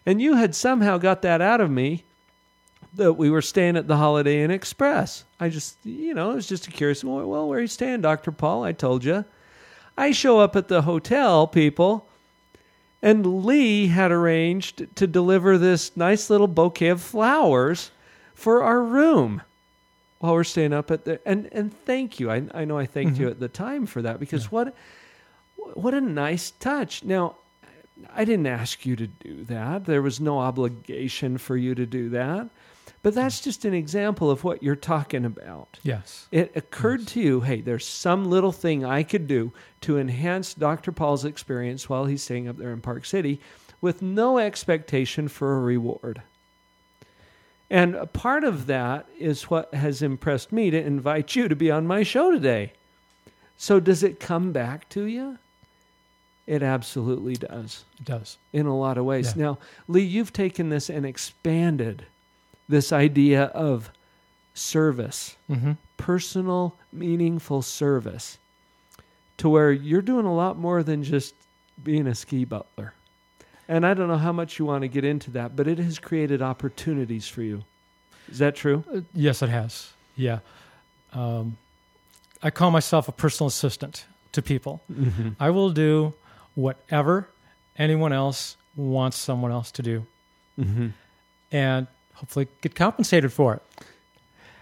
And 0.05 0.21
you 0.21 0.35
had 0.35 0.53
somehow 0.53 0.97
got 0.97 1.21
that 1.21 1.39
out 1.39 1.61
of 1.61 1.71
me 1.71 2.03
that 2.95 3.13
we 3.13 3.29
were 3.29 3.41
staying 3.41 3.77
at 3.77 3.87
the 3.87 3.95
Holiday 3.95 4.43
Inn 4.43 4.51
Express. 4.51 5.23
I 5.39 5.47
just, 5.47 5.77
you 5.85 6.13
know, 6.13 6.31
it 6.31 6.35
was 6.35 6.47
just 6.47 6.67
a 6.67 6.71
curious. 6.71 7.01
Well, 7.01 7.25
well, 7.25 7.47
where 7.47 7.59
are 7.59 7.61
you 7.61 7.67
staying, 7.67 8.01
Dr. 8.01 8.33
Paul? 8.33 8.63
I 8.63 8.73
told 8.73 9.05
you. 9.05 9.23
I 9.97 10.11
show 10.11 10.39
up 10.39 10.55
at 10.57 10.67
the 10.67 10.81
hotel, 10.81 11.47
people, 11.47 12.09
and 13.01 13.45
Lee 13.45 13.87
had 13.87 14.11
arranged 14.11 14.95
to 14.95 15.07
deliver 15.07 15.57
this 15.57 15.95
nice 15.95 16.29
little 16.29 16.47
bouquet 16.47 16.89
of 16.89 17.01
flowers 17.01 17.91
for 18.33 18.63
our 18.63 18.81
room 18.81 19.43
while 20.23 20.35
we're 20.35 20.45
staying 20.45 20.71
up 20.71 20.89
at 20.89 21.03
the 21.03 21.19
and 21.27 21.49
and 21.51 21.73
thank 21.85 22.17
you. 22.17 22.31
I 22.31 22.43
I 22.53 22.63
know 22.63 22.77
I 22.77 22.85
thanked 22.85 23.19
you 23.19 23.27
Mhm. 23.27 23.31
at 23.31 23.39
the 23.41 23.49
time 23.49 23.85
for 23.85 24.01
that 24.03 24.21
because 24.21 24.49
what 24.49 24.73
what 25.73 25.93
a 25.93 25.99
nice 25.99 26.51
touch. 26.51 27.03
Now 27.03 27.35
I 28.15 28.23
didn't 28.23 28.47
ask 28.47 28.85
you 28.85 28.95
to 28.95 29.07
do 29.07 29.43
that. 29.45 29.83
There 29.83 30.01
was 30.01 30.21
no 30.21 30.39
obligation 30.39 31.37
for 31.37 31.57
you 31.57 31.75
to 31.75 31.85
do 31.85 32.07
that. 32.11 32.47
But 33.01 33.15
that's 33.15 33.41
just 33.41 33.65
an 33.65 33.73
example 33.73 34.31
of 34.31 34.45
what 34.45 34.63
you're 34.63 34.77
talking 34.77 35.25
about. 35.25 35.77
yes. 35.83 36.27
It 36.31 36.53
occurred 36.55 37.05
to 37.07 37.19
you, 37.19 37.41
hey, 37.41 37.59
there's 37.59 37.85
some 37.85 38.23
little 38.29 38.53
thing 38.53 38.85
I 38.85 39.03
could 39.03 39.27
do 39.27 39.51
to 39.81 39.97
enhance 39.97 40.53
Dr. 40.53 40.93
Paul's 40.93 41.25
experience 41.25 41.89
while 41.89 42.05
he's 42.05 42.23
staying 42.23 42.47
up 42.47 42.55
there 42.55 42.71
in 42.71 42.79
Park 42.79 43.03
City 43.03 43.41
with 43.81 44.01
no 44.01 44.37
expectation 44.37 45.27
for 45.27 45.57
a 45.57 45.59
reward. 45.59 46.21
And 47.69 47.95
a 47.95 48.05
part 48.05 48.43
of 48.43 48.67
that 48.67 49.07
is 49.17 49.49
what 49.49 49.73
has 49.73 50.01
impressed 50.01 50.51
me 50.51 50.69
to 50.69 50.79
invite 50.81 51.35
you 51.35 51.47
to 51.47 51.55
be 51.55 51.71
on 51.71 51.87
my 51.87 52.03
show 52.03 52.31
today. 52.31 52.73
So, 53.57 53.79
does 53.79 54.03
it 54.03 54.19
come 54.19 54.51
back 54.51 54.89
to 54.89 55.05
you? 55.05 55.37
It 56.45 56.61
absolutely 56.61 57.35
does 57.35 57.85
It 57.99 58.05
does. 58.05 58.37
in 58.51 58.65
a 58.65 58.77
lot 58.77 58.97
of 58.97 59.05
ways. 59.05 59.33
Yeah. 59.35 59.43
Now, 59.43 59.57
Lee, 59.87 60.01
you've 60.03 60.33
taken 60.33 60.69
this 60.69 60.89
and 60.89 61.05
expanded 61.05 62.05
this 62.67 62.91
idea 62.91 63.45
of 63.45 63.89
service 64.53 65.35
Mm-hmm. 65.49 65.71
personal, 65.97 66.75
meaningful 66.91 67.61
service 67.61 68.37
to 69.37 69.47
where 69.49 69.71
you're 69.71 70.01
doing 70.01 70.25
a 70.25 70.35
lot 70.35 70.57
more 70.57 70.83
than 70.83 71.03
just 71.03 71.33
being 71.83 72.07
a 72.07 72.13
ski 72.15 72.43
butler. 72.45 72.93
And 73.67 73.85
I 73.85 73.93
don't 73.93 74.07
know 74.07 74.17
how 74.17 74.33
much 74.33 74.59
you 74.59 74.65
want 74.65 74.81
to 74.81 74.87
get 74.87 75.03
into 75.05 75.31
that, 75.31 75.55
but 75.55 75.67
it 75.67 75.77
has 75.77 75.99
created 75.99 76.41
opportunities 76.41 77.27
for 77.27 77.41
you. 77.41 77.63
Is 78.31 78.39
that 78.39 78.55
true? 78.55 78.83
Uh, 78.93 79.01
yes, 79.13 79.41
it 79.41 79.49
has. 79.49 79.91
Yeah. 80.15 80.39
Um, 81.13 81.57
I 82.41 82.49
call 82.49 82.71
myself 82.71 83.07
a 83.07 83.11
personal 83.11 83.47
assistant 83.47 84.05
to 84.33 84.41
people. 84.41 84.81
Mm-hmm. 84.91 85.29
I 85.39 85.49
will 85.49 85.69
do 85.69 86.13
whatever 86.55 87.29
anyone 87.77 88.11
else 88.13 88.57
wants 88.75 89.17
someone 89.17 89.51
else 89.51 89.71
to 89.71 89.81
do 89.81 90.05
Mm-hmm. 90.59 90.89
and 91.51 91.87
hopefully 92.13 92.47
get 92.61 92.75
compensated 92.75 93.33
for 93.33 93.55
it. 93.55 93.63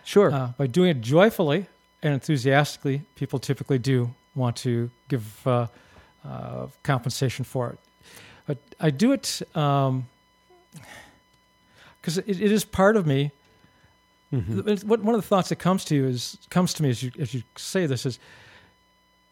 Sure. 0.06 0.32
Uh, 0.32 0.54
by 0.58 0.68
doing 0.68 0.90
it 0.90 1.02
joyfully 1.02 1.66
and 2.02 2.14
enthusiastically, 2.14 3.02
people 3.16 3.40
typically 3.40 3.78
do 3.78 4.14
want 4.34 4.56
to 4.58 4.90
give 5.10 5.46
uh, 5.46 5.68
uh, 6.26 6.68
compensation 6.84 7.44
for 7.44 7.72
it. 7.72 7.80
But 8.48 8.58
I 8.80 8.90
do 8.90 9.12
it 9.14 9.42
because 12.02 12.18
it, 12.18 12.28
it 12.28 12.52
is 12.52 12.66
part 12.66 12.96
of 12.98 13.06
me. 13.06 13.32
Mhm. 14.34 14.60
It's- 14.60 14.84
What 14.84 15.04
one 15.04 15.14
of 15.16 15.22
the 15.22 15.28
thoughts 15.28 15.50
that 15.50 15.58
comes 15.58 15.84
to 15.86 15.96
you 15.96 16.08
is 16.08 16.38
comes 16.50 16.74
to 16.76 16.84
me 16.84 16.90
as 16.90 17.04
you 17.04 17.12
as 17.20 17.34
you 17.34 17.44
say 17.58 17.86
this 17.86 18.06
is 18.06 18.18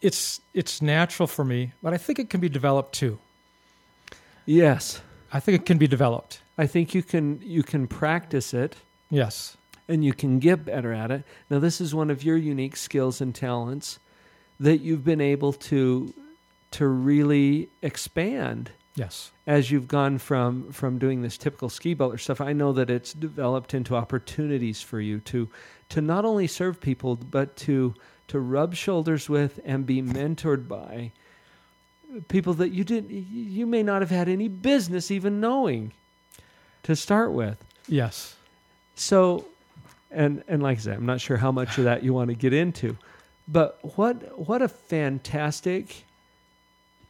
it's 0.02 0.42
it's 0.54 0.82
natural 0.82 1.28
for 1.28 1.44
me, 1.46 1.72
but 1.82 1.94
I 1.94 1.98
think 1.98 2.20
it 2.20 2.30
can 2.30 2.40
be 2.42 2.50
developed 2.50 2.94
too. 2.94 3.20
Yes. 4.46 5.02
I 5.32 5.40
think 5.40 5.62
it 5.62 5.66
can 5.66 5.78
be 5.78 5.88
developed. 5.88 6.42
I 6.58 6.68
think 6.68 6.94
you 6.94 7.04
can 7.04 7.40
you 7.44 7.64
can 7.64 7.88
practice 7.88 8.54
it 8.54 8.76
Yes. 9.10 9.58
and 9.88 10.04
you 10.04 10.14
can 10.14 10.40
get 10.40 10.66
better 10.66 10.92
at 10.94 11.12
it. 11.12 11.24
Now, 11.50 11.60
this 11.60 11.80
is 11.82 11.94
one 11.96 12.10
of 12.12 12.24
your 12.24 12.38
unique 12.38 12.76
skills 12.76 13.22
and 13.22 13.34
talents 13.34 14.00
that 14.60 14.80
you've 14.82 15.04
been 15.06 15.22
able 15.22 15.54
to 15.54 16.14
to 16.72 16.88
really 16.88 17.70
expand 17.82 18.72
Yes. 19.00 19.32
as 19.48 19.72
you've 19.72 19.88
gone 19.88 20.18
from 20.18 20.72
from 20.74 21.00
doing 21.00 21.22
this 21.22 21.38
typical 21.38 21.70
ski 21.70 21.94
butler 21.94 22.18
stuff. 22.18 22.42
I 22.42 22.54
know 22.54 22.74
that 22.74 22.90
it's 22.90 23.14
developed 23.14 23.74
into 23.74 23.96
opportunities 23.96 24.82
for 24.82 25.00
you 25.00 25.20
to 25.22 25.48
to 25.90 26.02
not 26.02 26.26
only 26.26 26.48
serve 26.48 26.82
people 26.82 27.16
but 27.16 27.56
to 27.58 27.96
to 28.28 28.40
rub 28.40 28.76
shoulders 28.76 29.30
with 29.30 29.60
and 29.64 29.86
be 29.86 30.02
mentored 30.02 30.68
by 30.68 31.12
people 32.28 32.54
that 32.56 32.70
you 32.70 32.84
didn't 32.84 33.10
you 33.10 33.66
may 33.66 33.84
not 33.84 34.02
have 34.02 34.10
had 34.10 34.28
any 34.28 34.48
business 34.48 35.12
even 35.12 35.40
knowing 35.40 35.94
to 36.84 36.96
start 36.96 37.32
with. 37.32 37.64
Yes. 37.88 38.36
So, 38.96 39.46
and 40.12 40.44
and 40.48 40.62
like 40.62 40.78
I 40.78 40.82
said, 40.82 40.98
I'm 40.98 41.06
not 41.06 41.22
sure 41.22 41.38
how 41.38 41.52
much 41.52 41.78
of 41.78 41.86
that 41.86 42.04
you 42.04 42.14
want 42.14 42.30
to 42.30 42.36
get 42.36 42.54
into, 42.54 42.98
but 43.48 43.80
what 43.98 44.38
what 44.38 44.62
a 44.62 44.68
fantastic 44.68 46.04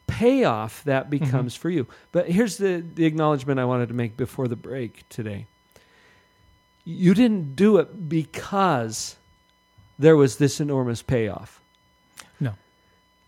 payoff 0.10 0.84
that 0.84 1.04
mm-hmm. 1.04 1.24
becomes 1.24 1.56
for 1.56 1.70
you. 1.70 1.88
But 2.12 2.30
here's 2.30 2.58
the 2.58 2.84
the 2.96 3.06
acknowledgement 3.06 3.60
I 3.60 3.66
wanted 3.66 3.90
to 3.90 3.96
make 3.96 4.18
before 4.18 4.48
the 4.48 4.56
break 4.56 5.08
today. 5.10 5.48
You 6.86 7.14
didn't 7.14 7.56
do 7.56 7.78
it 7.78 8.10
because 8.10 9.16
there 10.00 10.16
was 10.16 10.38
this 10.38 10.60
enormous 10.60 11.02
payoff. 11.02 11.62
No. 12.40 12.54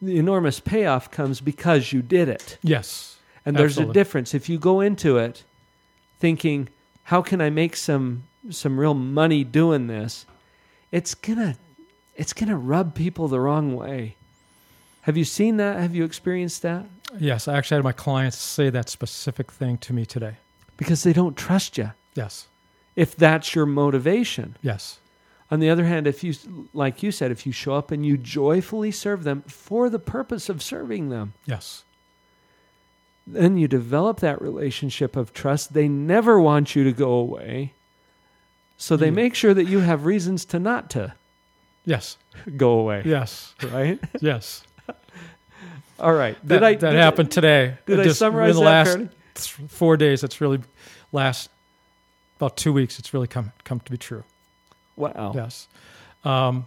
The 0.01 0.17
enormous 0.17 0.59
payoff 0.59 1.11
comes 1.11 1.41
because 1.41 1.93
you 1.93 2.01
did 2.01 2.29
it. 2.29 2.57
Yes. 2.63 3.17
And 3.45 3.55
there's 3.55 3.77
a 3.77 3.85
difference. 3.85 4.33
If 4.33 4.49
you 4.49 4.57
go 4.57 4.81
into 4.81 5.17
it 5.17 5.43
thinking, 6.19 6.69
how 7.03 7.21
can 7.21 7.41
I 7.41 7.49
make 7.49 7.75
some 7.75 8.23
some 8.49 8.79
real 8.79 8.93
money 8.93 9.43
doing 9.43 9.87
this? 9.87 10.25
It's 10.91 11.13
gonna 11.13 11.57
it's 12.15 12.33
gonna 12.33 12.57
rub 12.57 12.95
people 12.95 13.27
the 13.27 13.39
wrong 13.39 13.75
way. 13.75 14.15
Have 15.01 15.17
you 15.17 15.25
seen 15.25 15.57
that? 15.57 15.79
Have 15.79 15.95
you 15.95 16.03
experienced 16.03 16.61
that? 16.61 16.85
Yes. 17.19 17.47
I 17.47 17.57
actually 17.57 17.75
had 17.77 17.83
my 17.83 17.91
clients 17.91 18.37
say 18.37 18.69
that 18.69 18.89
specific 18.89 19.51
thing 19.51 19.77
to 19.79 19.93
me 19.93 20.05
today. 20.05 20.35
Because 20.77 21.03
they 21.03 21.13
don't 21.13 21.35
trust 21.37 21.77
you. 21.77 21.91
Yes. 22.15 22.47
If 22.95 23.15
that's 23.15 23.55
your 23.55 23.65
motivation. 23.65 24.57
Yes. 24.61 24.99
On 25.49 25.59
the 25.59 25.69
other 25.69 25.85
hand, 25.85 26.07
if 26.07 26.23
you, 26.23 26.33
like 26.73 27.03
you 27.03 27.11
said, 27.11 27.31
if 27.31 27.45
you 27.45 27.51
show 27.51 27.73
up 27.73 27.91
and 27.91 28.05
you 28.05 28.17
joyfully 28.17 28.91
serve 28.91 29.23
them 29.23 29.41
for 29.47 29.89
the 29.89 29.99
purpose 29.99 30.47
of 30.49 30.61
serving 30.63 31.09
them, 31.09 31.33
Yes. 31.45 31.83
then 33.27 33.57
you 33.57 33.67
develop 33.67 34.19
that 34.21 34.41
relationship 34.41 35.15
of 35.15 35.33
trust. 35.33 35.73
They 35.73 35.87
never 35.87 36.39
want 36.39 36.75
you 36.75 36.83
to 36.85 36.91
go 36.93 37.11
away. 37.13 37.73
So 38.77 38.95
they 38.97 39.09
Mm. 39.11 39.15
make 39.15 39.35
sure 39.35 39.53
that 39.53 39.65
you 39.65 39.79
have 39.79 40.05
reasons 40.05 40.45
to 40.45 40.59
not 40.59 40.89
to 40.91 41.13
Yes. 41.85 42.17
go 42.55 42.79
away. 42.79 43.03
Yes. 43.05 43.53
Right? 43.63 43.99
Yes. 44.21 44.63
All 46.01 46.13
right. 46.13 46.35
Did 46.41 46.49
that, 46.49 46.63
I 46.63 46.73
that 46.75 46.79
did 46.91 46.99
I- 46.99 47.03
happened 47.03 47.31
today. 47.31 47.77
did 47.85 47.99
I 47.99 48.03
just- 48.05 48.19
summarize 48.19 48.57
in 48.57 48.63
the 48.63 48.69
that 48.69 48.85
last 48.87 48.97
th- 49.57 49.69
four 49.69 49.95
days? 49.97 50.23
It's 50.23 50.41
really 50.41 50.59
last 51.11 51.49
about 52.37 52.57
two 52.57 52.73
weeks. 52.73 52.97
It's 52.99 53.13
really 53.13 53.27
come 53.27 53.51
come 53.63 53.79
to 53.81 53.91
be 53.91 53.97
true. 53.97 54.23
Wow. 54.97 55.31
Yes. 55.35 55.67
Um, 56.25 56.65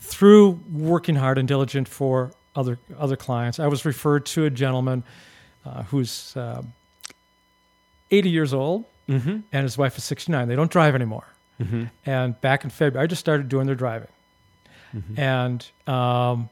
through 0.00 0.60
working 0.72 1.16
hard 1.16 1.38
and 1.38 1.46
diligent 1.46 1.86
for 1.88 2.32
other 2.54 2.78
other 2.98 3.16
clients, 3.16 3.60
I 3.60 3.66
was 3.66 3.84
referred 3.84 4.24
to 4.26 4.44
a 4.46 4.50
gentleman 4.50 5.04
uh, 5.66 5.82
who's 5.84 6.34
um 6.36 6.72
80 8.10 8.30
years 8.30 8.52
old 8.54 8.84
Mm-hmm. 9.08 9.38
and 9.52 9.62
his 9.62 9.78
wife 9.78 9.96
is 9.98 10.02
69. 10.02 10.48
They 10.48 10.56
don't 10.56 10.70
drive 10.70 10.96
anymore. 10.96 11.26
Mm-hmm. 11.62 11.84
And 12.06 12.40
back 12.40 12.64
in 12.64 12.70
February, 12.70 13.04
I 13.04 13.06
just 13.06 13.20
started 13.20 13.48
doing 13.48 13.66
their 13.66 13.76
driving. 13.76 14.08
Mm-hmm. 14.92 15.20
And 15.20 15.66
um, 15.86 16.48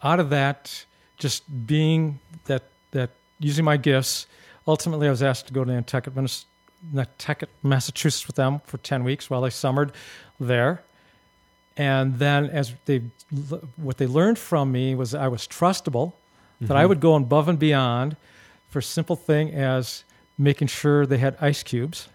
out 0.00 0.20
of 0.20 0.30
that, 0.30 0.84
just 1.22 1.42
being 1.66 2.18
that 2.46 2.62
that 2.90 3.10
using 3.38 3.64
my 3.64 3.76
gifts, 3.76 4.26
ultimately 4.66 5.06
I 5.06 5.10
was 5.10 5.22
asked 5.22 5.46
to 5.46 5.52
go 5.52 5.64
to 5.64 5.70
Nantucket, 5.72 6.12
Nantucket, 6.92 7.48
Massachusetts 7.62 8.26
with 8.26 8.36
them 8.36 8.60
for 8.66 8.78
ten 8.78 9.04
weeks 9.04 9.30
while 9.30 9.44
I 9.44 9.50
summered 9.50 9.92
there. 10.40 10.82
And 11.76 12.18
then, 12.18 12.50
as 12.50 12.74
they 12.86 12.98
what 13.76 13.96
they 13.98 14.06
learned 14.08 14.38
from 14.38 14.72
me 14.72 14.94
was 14.94 15.14
I 15.14 15.28
was 15.28 15.46
trustable, 15.46 16.12
that 16.60 16.76
I 16.76 16.84
would 16.86 17.00
go 17.00 17.14
above 17.14 17.48
and 17.48 17.58
beyond 17.58 18.16
for 18.68 18.80
simple 18.82 19.16
thing 19.16 19.54
as 19.54 20.04
making 20.36 20.68
sure 20.68 21.06
they 21.06 21.18
had 21.18 21.36
ice 21.40 21.62
cubes, 21.62 22.08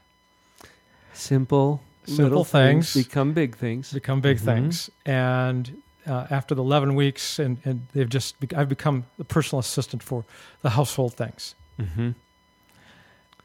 Simple, 1.13 1.81
Simple 2.05 2.23
little 2.25 2.43
things. 2.43 2.93
become 2.93 3.33
big 3.33 3.55
things. 3.57 3.91
become 3.93 4.21
big 4.21 4.37
Mhm. 4.37 4.45
things. 4.45 4.89
And 5.05 5.81
uh, 6.07 6.27
after 6.29 6.55
the 6.55 6.63
11 6.63 6.95
weeks, 6.95 7.39
and, 7.39 7.57
and 7.65 7.87
they've 7.93 8.09
just, 8.09 8.39
bec- 8.39 8.53
I've 8.53 8.69
become 8.69 9.05
the 9.17 9.25
personal 9.25 9.59
assistant 9.59 10.01
for 10.01 10.25
the 10.61 10.71
household 10.71 11.13
things. 11.13 11.55
Mm-hmm. 11.79 12.11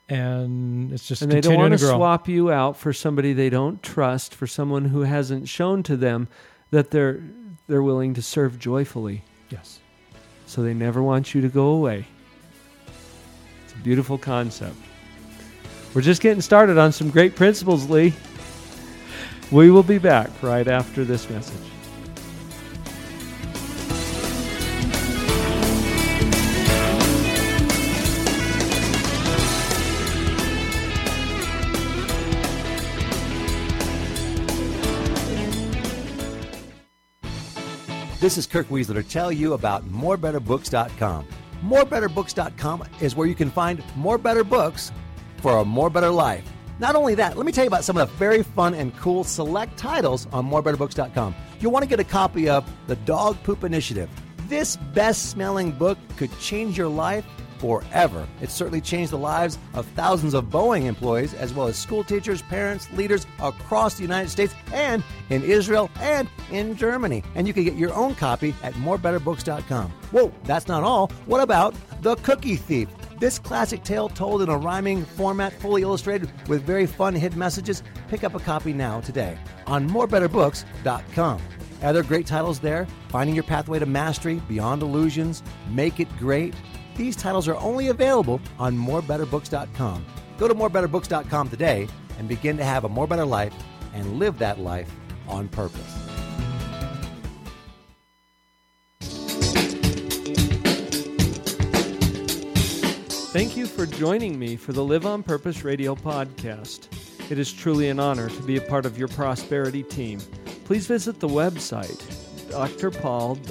And 0.08 0.92
it's 0.92 1.06
just 1.06 1.22
And 1.22 1.32
they 1.32 1.40
don't 1.40 1.56
want 1.56 1.72
to 1.72 1.78
to 1.78 1.86
swap 1.86 2.28
you 2.28 2.50
out 2.50 2.76
for 2.76 2.92
somebody 2.92 3.32
they 3.32 3.50
don't 3.50 3.82
trust, 3.82 4.34
for 4.34 4.46
someone 4.46 4.86
who 4.86 5.02
hasn't 5.02 5.48
shown 5.48 5.82
to 5.84 5.96
them 5.96 6.28
that 6.70 6.90
they're 6.90 7.22
they're 7.66 7.82
willing 7.82 8.12
to 8.14 8.22
serve 8.22 8.58
joyfully. 8.58 9.22
Yes. 9.48 9.78
So 10.46 10.62
they 10.62 10.74
never 10.74 11.02
want 11.02 11.34
you 11.34 11.40
to 11.40 11.48
go 11.48 11.68
away. 11.68 12.06
It's 13.64 13.72
a 13.72 13.78
beautiful 13.78 14.18
concept. 14.18 14.76
We're 15.94 16.02
just 16.02 16.20
getting 16.20 16.42
started 16.42 16.76
on 16.76 16.92
some 16.92 17.08
great 17.08 17.36
principles, 17.36 17.88
Lee. 17.88 18.12
We 19.50 19.70
will 19.70 19.82
be 19.82 19.98
back 19.98 20.30
right 20.42 20.66
after 20.68 21.04
this 21.04 21.30
message. 21.30 21.71
This 38.22 38.38
is 38.38 38.46
Kirk 38.46 38.68
Weisler 38.68 38.94
to 38.94 39.02
tell 39.02 39.32
you 39.32 39.54
about 39.54 39.84
morebetterbooks.com. 39.88 41.26
Morebetterbooks.com 41.64 42.84
is 43.00 43.16
where 43.16 43.26
you 43.26 43.34
can 43.34 43.50
find 43.50 43.82
more 43.96 44.16
better 44.16 44.44
books 44.44 44.92
for 45.38 45.58
a 45.58 45.64
more 45.64 45.90
better 45.90 46.08
life. 46.08 46.48
Not 46.78 46.94
only 46.94 47.16
that, 47.16 47.36
let 47.36 47.44
me 47.44 47.50
tell 47.50 47.64
you 47.64 47.68
about 47.68 47.82
some 47.82 47.96
of 47.96 48.08
the 48.08 48.16
very 48.18 48.44
fun 48.44 48.74
and 48.74 48.96
cool 48.96 49.24
select 49.24 49.76
titles 49.76 50.28
on 50.32 50.48
morebetterbooks.com. 50.48 51.34
You'll 51.58 51.72
want 51.72 51.82
to 51.82 51.88
get 51.88 51.98
a 51.98 52.04
copy 52.04 52.48
of 52.48 52.64
The 52.86 52.94
Dog 52.94 53.42
Poop 53.42 53.64
Initiative. 53.64 54.08
This 54.46 54.76
best 54.76 55.30
smelling 55.30 55.72
book 55.72 55.98
could 56.16 56.30
change 56.38 56.78
your 56.78 56.86
life 56.86 57.24
forever. 57.62 58.26
It 58.40 58.50
certainly 58.50 58.80
changed 58.80 59.12
the 59.12 59.18
lives 59.18 59.56
of 59.72 59.86
thousands 59.94 60.34
of 60.34 60.46
Boeing 60.46 60.86
employees, 60.86 61.32
as 61.32 61.54
well 61.54 61.68
as 61.68 61.76
school 61.76 62.02
teachers, 62.02 62.42
parents, 62.42 62.90
leaders 62.90 63.24
across 63.40 63.94
the 63.94 64.02
United 64.02 64.30
States 64.30 64.52
and 64.72 65.04
in 65.30 65.44
Israel 65.44 65.88
and 66.00 66.28
in 66.50 66.74
Germany. 66.74 67.22
And 67.36 67.46
you 67.46 67.54
can 67.54 67.62
get 67.62 67.74
your 67.74 67.94
own 67.94 68.16
copy 68.16 68.52
at 68.64 68.74
morebetterbooks.com. 68.74 69.92
Whoa, 70.10 70.32
that's 70.42 70.66
not 70.66 70.82
all. 70.82 71.06
What 71.26 71.40
about 71.40 71.76
The 72.02 72.16
Cookie 72.16 72.56
Thief? 72.56 72.88
This 73.20 73.38
classic 73.38 73.84
tale 73.84 74.08
told 74.08 74.42
in 74.42 74.48
a 74.48 74.58
rhyming 74.58 75.04
format, 75.04 75.52
fully 75.52 75.82
illustrated 75.82 76.32
with 76.48 76.64
very 76.64 76.86
fun 76.86 77.14
hidden 77.14 77.38
messages. 77.38 77.84
Pick 78.08 78.24
up 78.24 78.34
a 78.34 78.40
copy 78.40 78.72
now 78.72 79.00
today 79.00 79.38
on 79.68 79.88
morebetterbooks.com. 79.88 81.40
Other 81.82 82.02
great 82.02 82.26
titles 82.26 82.58
there? 82.58 82.86
Finding 83.08 83.34
Your 83.36 83.44
Pathway 83.44 83.78
to 83.78 83.86
Mastery, 83.86 84.40
Beyond 84.48 84.82
Illusions, 84.82 85.42
Make 85.70 86.00
It 86.00 86.08
Great. 86.18 86.54
These 87.02 87.16
titles 87.16 87.48
are 87.48 87.56
only 87.56 87.88
available 87.88 88.40
on 88.60 88.78
morebetterbooks.com. 88.78 90.06
Go 90.38 90.46
to 90.46 90.54
morebetterbooks.com 90.54 91.50
today 91.50 91.88
and 92.16 92.28
begin 92.28 92.56
to 92.58 92.62
have 92.62 92.84
a 92.84 92.88
more 92.88 93.08
better 93.08 93.24
life 93.24 93.52
and 93.92 94.20
live 94.20 94.38
that 94.38 94.60
life 94.60 94.88
on 95.26 95.48
purpose. 95.48 95.98
Thank 103.32 103.56
you 103.56 103.66
for 103.66 103.84
joining 103.84 104.38
me 104.38 104.54
for 104.54 104.72
the 104.72 104.84
Live 104.84 105.04
on 105.04 105.24
Purpose 105.24 105.64
radio 105.64 105.96
podcast. 105.96 106.86
It 107.32 107.38
is 107.40 107.52
truly 107.52 107.88
an 107.88 107.98
honor 107.98 108.28
to 108.28 108.42
be 108.42 108.58
a 108.58 108.60
part 108.60 108.86
of 108.86 108.96
your 108.96 109.08
prosperity 109.08 109.82
team. 109.82 110.20
Please 110.66 110.86
visit 110.86 111.18
the 111.18 111.26
website, 111.26 112.00
drpaul.org, 112.52 113.42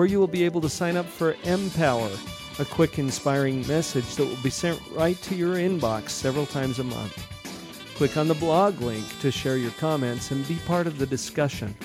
where 0.00 0.08
you 0.08 0.18
will 0.18 0.26
be 0.26 0.46
able 0.46 0.62
to 0.62 0.68
sign 0.70 0.96
up 0.96 1.04
for 1.04 1.36
Empower, 1.44 2.10
a 2.58 2.64
quick, 2.64 2.98
inspiring 2.98 3.66
message 3.66 4.16
that 4.16 4.24
will 4.24 4.42
be 4.42 4.48
sent 4.48 4.80
right 4.92 5.20
to 5.20 5.34
your 5.34 5.56
inbox 5.56 6.08
several 6.08 6.46
times 6.46 6.78
a 6.78 6.84
month. 6.84 7.94
Click 7.96 8.16
on 8.16 8.26
the 8.26 8.34
blog 8.34 8.80
link 8.80 9.04
to 9.20 9.30
share 9.30 9.58
your 9.58 9.72
comments 9.72 10.30
and 10.30 10.48
be 10.48 10.54
part 10.64 10.86
of 10.86 10.96
the 10.96 11.04
discussion. 11.04 11.76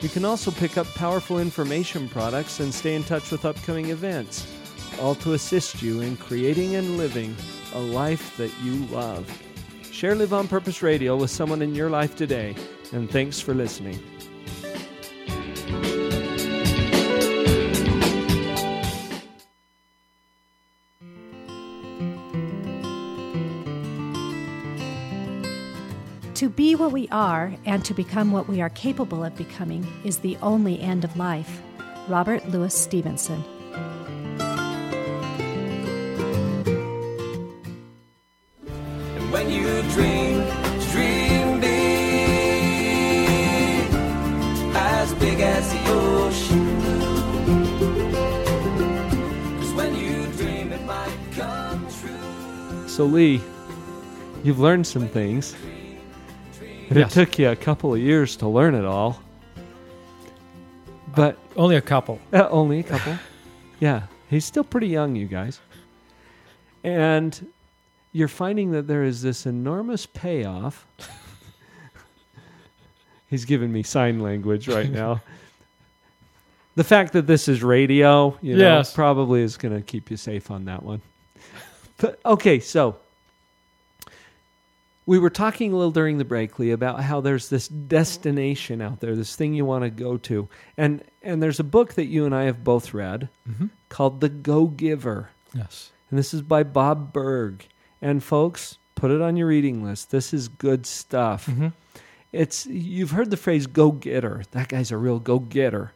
You 0.00 0.08
can 0.08 0.24
also 0.24 0.52
pick 0.52 0.78
up 0.78 0.86
powerful 0.94 1.40
information 1.40 2.08
products 2.08 2.60
and 2.60 2.72
stay 2.72 2.94
in 2.94 3.02
touch 3.02 3.32
with 3.32 3.44
upcoming 3.44 3.90
events, 3.90 4.46
all 5.00 5.16
to 5.16 5.32
assist 5.32 5.82
you 5.82 6.02
in 6.02 6.16
creating 6.18 6.76
and 6.76 6.96
living 6.96 7.34
a 7.74 7.80
life 7.80 8.36
that 8.36 8.52
you 8.62 8.86
love. 8.94 9.28
Share 9.90 10.14
Live 10.14 10.32
on 10.32 10.46
Purpose 10.46 10.84
Radio 10.84 11.16
with 11.16 11.32
someone 11.32 11.62
in 11.62 11.74
your 11.74 11.90
life 11.90 12.14
today, 12.14 12.54
and 12.92 13.10
thanks 13.10 13.40
for 13.40 13.54
listening. 13.54 14.00
Be 26.56 26.74
what 26.74 26.90
we 26.90 27.06
are 27.10 27.52
and 27.66 27.84
to 27.84 27.92
become 27.92 28.32
what 28.32 28.48
we 28.48 28.62
are 28.62 28.70
capable 28.70 29.22
of 29.22 29.36
becoming 29.36 29.86
is 30.04 30.18
the 30.18 30.38
only 30.38 30.80
end 30.80 31.04
of 31.04 31.14
life. 31.18 31.60
Robert 32.08 32.48
Louis 32.48 32.72
Stevenson. 32.72 33.44
And 38.70 39.30
when 39.30 39.50
you 39.50 39.82
dream, 39.92 40.42
dream 40.92 41.60
big, 41.60 41.68
as 44.74 45.12
big 45.14 45.40
as 45.40 45.70
the 45.70 45.78
ocean 45.90 46.80
blue. 46.80 47.16
'Cause 49.58 49.74
when 49.74 49.94
you 49.94 50.26
dream, 50.38 50.72
it 50.72 50.86
might 50.86 51.18
come 51.32 51.86
true. 52.00 52.88
So, 52.88 53.04
Lee, 53.04 53.42
you've 54.42 54.58
learned 54.58 54.86
some 54.86 55.06
things. 55.08 55.54
And 56.88 56.98
Yes. 56.98 57.12
It 57.16 57.24
took 57.26 57.38
you 57.38 57.50
a 57.50 57.56
couple 57.56 57.94
of 57.94 58.00
years 58.00 58.36
to 58.36 58.48
learn 58.48 58.74
it 58.74 58.84
all. 58.84 59.20
But 61.14 61.38
Only 61.56 61.76
a 61.76 61.80
couple. 61.80 62.20
Uh, 62.32 62.46
only 62.50 62.80
a 62.80 62.82
couple. 62.82 63.16
yeah, 63.80 64.02
he's 64.28 64.44
still 64.44 64.64
pretty 64.64 64.88
young, 64.88 65.16
you 65.16 65.26
guys. 65.26 65.60
And 66.84 67.50
you're 68.12 68.28
finding 68.28 68.72
that 68.72 68.86
there 68.86 69.02
is 69.02 69.22
this 69.22 69.46
enormous 69.46 70.06
payoff. 70.06 70.86
he's 73.28 73.44
giving 73.44 73.72
me 73.72 73.82
sign 73.82 74.20
language 74.20 74.68
right 74.68 74.90
now. 74.90 75.20
the 76.76 76.84
fact 76.84 77.12
that 77.14 77.26
this 77.26 77.48
is 77.48 77.62
radio, 77.62 78.36
you 78.42 78.56
know, 78.56 78.62
Yes. 78.62 78.92
probably 78.92 79.42
is 79.42 79.56
going 79.56 79.74
to 79.74 79.82
keep 79.82 80.10
you 80.10 80.16
safe 80.16 80.50
on 80.50 80.66
that 80.66 80.82
one. 80.82 81.00
But 81.98 82.20
okay, 82.26 82.60
so 82.60 82.96
we 85.06 85.18
were 85.18 85.30
talking 85.30 85.72
a 85.72 85.76
little 85.76 85.92
during 85.92 86.18
the 86.18 86.24
break, 86.24 86.58
Lee, 86.58 86.72
about 86.72 87.00
how 87.00 87.20
there's 87.20 87.48
this 87.48 87.68
destination 87.68 88.80
out 88.82 89.00
there, 89.00 89.14
this 89.14 89.36
thing 89.36 89.54
you 89.54 89.64
want 89.64 89.84
to 89.84 89.90
go 89.90 90.16
to, 90.18 90.48
and 90.76 91.02
and 91.22 91.42
there's 91.42 91.60
a 91.60 91.64
book 91.64 91.94
that 91.94 92.06
you 92.06 92.24
and 92.26 92.34
I 92.34 92.44
have 92.44 92.62
both 92.64 92.92
read 92.94 93.28
Mhm. 93.48 93.70
called 93.88 94.20
The 94.20 94.28
Go 94.28 94.66
Giver, 94.66 95.30
Yes. 95.54 95.90
and 96.10 96.18
this 96.18 96.32
is 96.34 96.42
by 96.42 96.62
Bob 96.62 97.12
Burg. 97.12 97.66
And 98.02 98.22
folks, 98.22 98.78
put 98.94 99.10
it 99.10 99.20
on 99.20 99.36
your 99.36 99.48
reading 99.48 99.82
list. 99.84 100.10
This 100.10 100.32
is 100.34 100.48
good 100.48 100.86
stuff. 100.86 101.46
Mhm. 101.46 101.72
It's 102.32 102.66
you've 102.66 103.12
heard 103.12 103.30
the 103.30 103.36
phrase 103.36 103.66
"go 103.66 103.90
getter." 103.92 104.42
That 104.52 104.68
guy's 104.68 104.90
a 104.90 104.96
real 104.98 105.18
go 105.18 105.38
getter. 105.38 105.92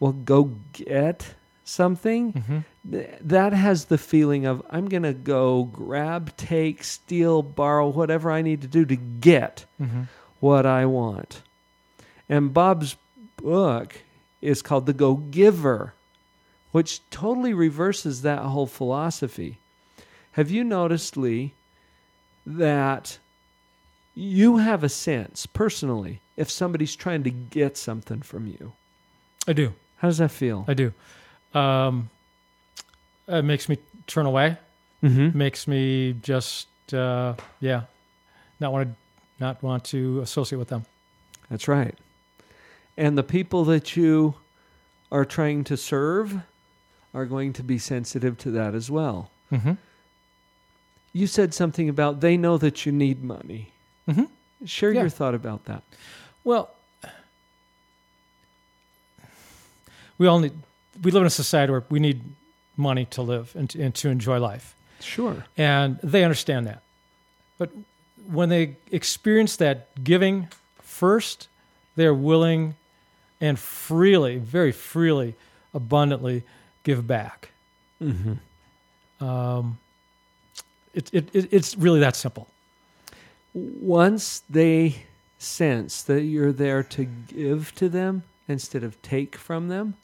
Well, 0.00 0.12
go 0.12 0.50
get 0.72 1.34
something. 1.64 2.32
Mhm. 2.32 2.64
Th- 2.90 3.08
That 3.20 3.52
has 3.52 3.86
the 3.86 3.98
feeling 3.98 4.46
of 4.46 4.62
I'm 4.70 4.88
going 4.88 5.02
to 5.02 5.12
go 5.12 5.64
grab, 5.64 6.36
take, 6.36 6.84
steal, 6.84 7.42
borrow, 7.42 7.88
whatever 7.88 8.30
I 8.30 8.42
need 8.42 8.62
to 8.62 8.68
do 8.68 8.84
to 8.84 8.96
get 8.96 9.64
Mhm. 9.80 10.08
what 10.40 10.66
I 10.66 10.86
want. 10.86 11.42
And 12.28 12.52
Bob's 12.52 12.96
book 13.36 13.96
is 14.42 14.62
called 14.62 14.86
The 14.86 14.92
Go 14.92 15.14
Giver, 15.16 15.94
which 16.72 17.00
totally 17.10 17.54
reverses 17.54 18.22
that 18.22 18.40
whole 18.40 18.66
philosophy. 18.66 19.58
Have 20.32 20.50
you 20.50 20.62
noticed, 20.64 21.16
Lee, 21.16 21.54
that 22.44 23.18
you 24.14 24.58
have 24.58 24.84
a 24.84 24.88
sense 24.88 25.46
personally 25.46 26.20
if 26.36 26.50
somebody's 26.50 26.94
trying 26.94 27.22
to 27.24 27.30
get 27.30 27.76
something 27.76 28.20
from 28.22 28.46
you? 28.46 28.72
I 29.48 29.52
do. 29.52 29.72
How 29.98 30.08
does 30.08 30.18
that 30.18 30.30
feel? 30.30 30.64
I 30.68 30.74
do. 30.74 30.92
Um, 31.54 32.10
it 33.28 33.42
makes 33.44 33.68
me 33.68 33.78
turn 34.06 34.26
away. 34.26 34.56
Mm-hmm. 35.02 35.36
Makes 35.36 35.68
me 35.68 36.14
just 36.22 36.68
uh, 36.92 37.34
yeah, 37.60 37.82
not 38.60 38.72
want 38.72 38.88
to 38.88 38.94
not 39.38 39.62
want 39.62 39.84
to 39.84 40.20
associate 40.20 40.58
with 40.58 40.68
them. 40.68 40.84
That's 41.50 41.68
right. 41.68 41.94
And 42.96 43.16
the 43.18 43.22
people 43.22 43.64
that 43.66 43.96
you 43.96 44.34
are 45.12 45.24
trying 45.24 45.64
to 45.64 45.76
serve 45.76 46.34
are 47.14 47.26
going 47.26 47.52
to 47.54 47.62
be 47.62 47.78
sensitive 47.78 48.38
to 48.38 48.50
that 48.52 48.74
as 48.74 48.90
well. 48.90 49.30
Mm-hmm. 49.52 49.72
You 51.12 51.26
said 51.26 51.54
something 51.54 51.88
about 51.88 52.20
they 52.20 52.36
know 52.36 52.58
that 52.58 52.84
you 52.86 52.92
need 52.92 53.22
money. 53.22 53.72
Mm-hmm. 54.08 54.24
Share 54.64 54.92
Yeah. 54.92 55.00
your 55.02 55.10
thought 55.10 55.34
about 55.34 55.66
that. 55.66 55.82
Well, 56.44 56.70
we 60.18 60.26
all 60.26 60.38
need. 60.40 60.52
We 61.02 61.10
live 61.10 61.22
in 61.22 61.26
a 61.26 61.30
society 61.30 61.70
where 61.70 61.84
we 61.90 62.00
need 62.00 62.22
money 62.76 63.04
to 63.06 63.22
live 63.22 63.52
and 63.54 63.70
to, 63.70 63.82
and 63.82 63.94
to 63.96 64.08
enjoy 64.08 64.38
life, 64.38 64.74
Sure. 65.00 65.44
and 65.56 65.98
they 66.02 66.24
understand 66.24 66.66
that. 66.66 66.82
But 67.58 67.70
when 68.30 68.48
they 68.48 68.76
experience 68.90 69.56
that 69.56 69.88
giving 70.02 70.48
first, 70.80 71.48
they're 71.96 72.14
willing 72.14 72.74
and 73.40 73.58
freely, 73.58 74.38
very 74.38 74.72
freely, 74.72 75.34
abundantly 75.74 76.42
give 76.84 77.06
back. 77.06 77.50
Mm-hmm. 78.02 79.24
Um, 79.24 79.78
it, 80.94 81.10
it, 81.12 81.28
it, 81.34 81.48
it's 81.52 81.76
really 81.76 82.00
that 82.00 82.16
simple. 82.16 82.48
Once 83.54 84.42
they 84.50 84.96
sense 85.38 86.02
that 86.02 86.22
you're 86.22 86.52
there 86.52 86.82
to 86.82 87.04
give 87.04 87.74
to 87.76 87.88
them 87.88 88.22
instead 88.48 88.82
of 88.84 89.00
take 89.02 89.36
from 89.36 89.68
them, 89.68 89.94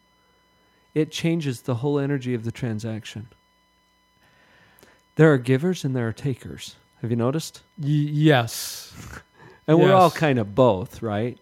it 0.94 1.10
changes 1.10 1.62
the 1.62 1.76
whole 1.76 1.98
energy 1.98 2.34
of 2.34 2.44
the 2.44 2.52
transaction. 2.52 3.28
There 5.16 5.32
are 5.32 5.38
givers 5.38 5.84
and 5.84 5.94
there 5.94 6.08
are 6.08 6.12
takers. 6.12 6.76
Have 7.00 7.10
you 7.10 7.16
noticed? 7.16 7.62
Y- 7.78 7.88
yes. 7.88 8.92
And 9.68 9.78
we're 9.78 9.94
all 9.94 10.10
kind 10.10 10.40
of 10.40 10.56
both, 10.56 11.02
right? 11.02 11.38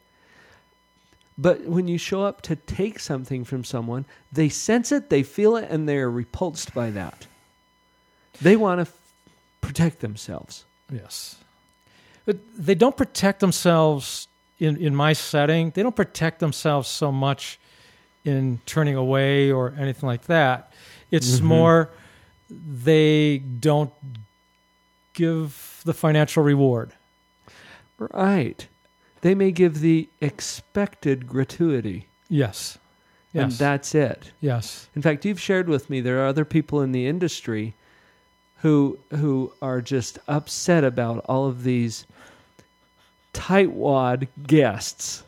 But 1.38 1.62
when 1.62 1.88
you 1.88 1.96
show 1.96 2.22
up 2.22 2.42
to 2.42 2.54
take 2.54 3.00
something 3.00 3.44
from 3.44 3.64
someone, 3.64 4.04
they 4.30 4.50
sense 4.50 4.92
it, 4.92 5.08
they 5.08 5.22
feel 5.22 5.56
it, 5.56 5.68
and 5.70 5.88
they're 5.88 6.10
repulsed 6.10 6.74
by 6.74 6.90
that. 6.90 7.26
They 8.42 8.56
want 8.56 8.78
to 8.78 8.82
f- 8.82 8.98
protect 9.62 10.00
themselves. 10.00 10.66
Yes. 10.92 11.36
But 12.26 12.36
they 12.54 12.74
don't 12.74 12.96
protect 12.96 13.40
themselves 13.40 14.28
in, 14.58 14.76
in 14.76 14.94
my 14.94 15.14
setting. 15.14 15.70
They 15.70 15.82
don't 15.82 15.96
protect 15.96 16.40
themselves 16.40 16.90
so 16.90 17.10
much 17.10 17.58
in 18.24 18.61
turning 18.66 18.96
away 18.96 19.50
or 19.50 19.74
anything 19.78 20.06
like 20.06 20.24
that. 20.26 20.72
It's 21.11 21.40
Mhm. 21.40 21.42
more 21.42 21.88
they 22.50 23.38
don't 23.38 23.92
give 25.14 25.80
the 25.85 25.94
financial 25.94 26.42
reward. 26.42 26.92
Right. 27.98 28.66
They 29.22 29.35
may 29.35 29.50
give 29.50 29.80
the 29.80 30.09
expected 30.20 31.26
gratuity, 31.26 32.06
Yes. 32.28 32.78
Yes. 33.33 33.42
and 33.44 33.52
that's 33.52 33.94
it. 33.94 34.33
yes. 34.40 34.88
In 34.96 35.02
fact, 35.02 35.24
you've 35.24 35.40
shared 35.40 35.68
with 35.68 35.88
me 35.90 36.00
there 36.00 36.22
are 36.22 36.26
other 36.26 36.44
people 36.44 36.80
in 36.80 36.92
the 36.92 37.06
industry 37.06 37.74
who 38.62 38.98
who 39.11 39.52
are 39.62 39.80
just 39.80 40.18
upset 40.28 40.85
about 40.85 41.24
all 41.26 41.46
of 41.46 41.62
these 41.64 42.04
tightwad 43.33 44.28
guests. 44.46 45.22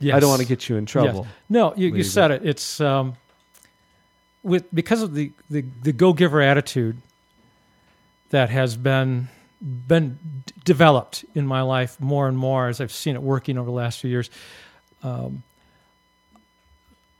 Yes. 0.00 0.16
I 0.16 0.20
don't 0.20 0.30
want 0.30 0.42
to 0.42 0.48
get 0.48 0.68
you 0.68 0.76
in 0.76 0.86
trouble. 0.86 1.26
No, 1.48 1.74
you, 1.76 1.94
you 1.94 2.04
said 2.04 2.30
it. 2.30 2.46
It's 2.46 2.80
um, 2.80 3.16
with 4.42 4.72
because 4.72 5.02
of 5.02 5.14
the, 5.14 5.32
the, 5.50 5.64
the 5.82 5.92
go 5.92 6.12
giver 6.12 6.40
attitude 6.40 6.98
that 8.30 8.50
has 8.50 8.76
been 8.76 9.28
been 9.60 10.18
d- 10.46 10.54
developed 10.64 11.24
in 11.34 11.46
my 11.46 11.62
life 11.62 12.00
more 12.00 12.28
and 12.28 12.38
more 12.38 12.68
as 12.68 12.80
I've 12.80 12.92
seen 12.92 13.16
it 13.16 13.22
working 13.22 13.58
over 13.58 13.66
the 13.66 13.74
last 13.76 14.00
few 14.00 14.10
years. 14.10 14.30
Um, 15.02 15.42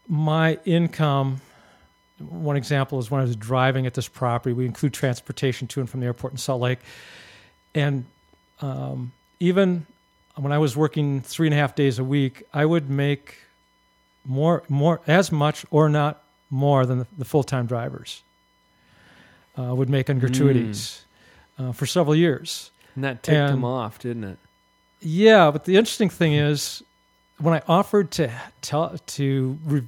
my 0.08 0.58
income. 0.64 1.40
One 2.18 2.56
example 2.56 2.98
is 2.98 3.10
when 3.10 3.20
I 3.20 3.24
was 3.24 3.36
driving 3.36 3.86
at 3.86 3.94
this 3.94 4.08
property. 4.08 4.52
We 4.52 4.66
include 4.66 4.92
transportation 4.92 5.68
to 5.68 5.80
and 5.80 5.88
from 5.88 6.00
the 6.00 6.06
airport 6.06 6.32
in 6.32 6.36
Salt 6.36 6.60
Lake, 6.60 6.80
and 7.76 8.06
um, 8.60 9.12
even 9.38 9.86
when 10.38 10.52
I 10.52 10.58
was 10.58 10.76
working 10.76 11.20
three 11.20 11.46
and 11.46 11.54
a 11.54 11.56
half 11.56 11.74
days 11.74 11.98
a 11.98 12.04
week, 12.04 12.42
I 12.52 12.64
would 12.64 12.88
make 12.90 13.36
more, 14.24 14.62
more 14.68 15.00
as 15.06 15.32
much 15.32 15.64
or 15.70 15.88
not 15.88 16.22
more 16.50 16.86
than 16.86 17.00
the, 17.00 17.06
the 17.18 17.24
full 17.24 17.42
time 17.42 17.66
drivers 17.66 18.22
uh, 19.58 19.74
would 19.74 19.88
make 19.90 20.08
on 20.10 20.18
gratuities 20.18 21.04
uh, 21.58 21.72
for 21.72 21.86
several 21.86 22.14
years. 22.14 22.70
And 22.94 23.04
that 23.04 23.22
ticked 23.22 23.36
And- 23.36 23.52
them 23.54 23.64
off, 23.64 23.98
didn't 23.98 24.24
it? 24.24 24.38
Yeah, 25.00 25.52
but 25.52 25.64
the 25.64 25.76
interesting 25.76 26.08
thing 26.10 26.32
is, 26.34 26.82
when 27.38 27.54
I 27.54 27.62
offered 27.68 28.10
to 28.12 28.32
tell 28.62 28.98
to 28.98 29.58
re- 29.64 29.82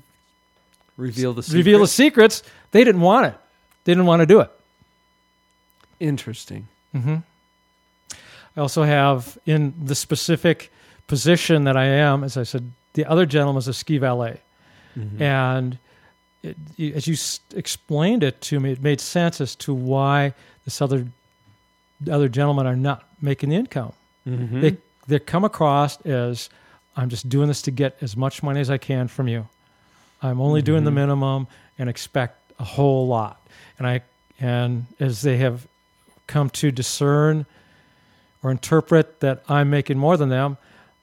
Reveal 0.97 1.33
the 1.33 1.43
reveal 1.57 1.81
the 1.81 1.87
secrets, 1.89 2.43
they 2.73 2.85
didn't 2.85 3.01
want 3.01 3.27
it. 3.27 3.35
They 3.85 3.93
didn't 3.93 4.07
want 4.07 4.21
to 4.21 4.27
do 4.27 4.39
it. 4.41 4.51
Interesting. 5.99 6.69
hmm 6.93 7.17
I 8.57 8.61
also 8.61 8.83
have 8.83 9.39
in 9.47 9.75
the 9.83 9.95
specific 9.95 10.71
position 11.07 11.65
that 11.65 11.77
I 11.77 11.85
am, 11.87 12.25
as 12.25 12.37
I 12.37 12.43
said, 12.45 12.71
the 12.95 13.05
other 13.07 13.27
gentleman 13.27 13.59
is 13.59 13.69
a 13.69 13.75
ski 13.75 13.99
valet. 13.99 14.41
Mhm. 14.99 15.21
And 15.21 15.79
it, 16.43 16.57
as 16.95 17.07
you 17.07 17.15
s- 17.15 17.41
explained 17.55 18.23
it 18.23 18.41
to 18.43 18.59
me, 18.61 18.73
it 18.73 18.83
made 18.83 19.01
sense 19.01 19.41
as 19.41 19.55
to 19.57 19.75
why 19.75 20.35
this 20.65 20.81
other 20.83 21.07
the 22.03 22.13
other 22.15 22.29
gentlemen 22.31 22.67
are 22.67 22.77
not 22.77 23.05
making 23.21 23.51
the 23.51 23.57
income. 23.57 23.93
Mhm. 24.27 24.61
They 24.63 24.77
they 25.07 25.19
come 25.19 25.45
across 25.45 26.01
as 26.07 26.49
I'm 26.97 27.09
just 27.11 27.29
doing 27.29 27.49
this 27.49 27.61
to 27.63 27.71
get 27.71 27.97
as 28.01 28.17
much 28.17 28.43
money 28.43 28.61
as 28.61 28.71
I 28.71 28.79
can 28.79 29.07
from 29.09 29.29
you. 29.29 29.47
I'm 30.23 30.41
only 30.41 30.63
doing 30.63 30.85
the 30.85 30.91
Mhm. 30.91 30.95
minimum 30.95 31.47
and 31.79 31.89
expect 31.91 32.53
a 32.59 32.65
whole 32.65 33.07
lot. 33.07 33.41
And 33.79 33.87
I 33.87 34.01
and 34.41 34.87
as 34.99 35.21
they 35.23 35.37
have 35.39 35.67
come 36.27 36.49
to 36.51 36.71
discern 36.71 37.45
or 38.42 38.50
interpret 38.50 39.20
that 39.20 39.42
I'm 39.48 39.70
making 39.70 39.98
more 39.98 40.16
than 40.16 40.29
them, 40.29 40.57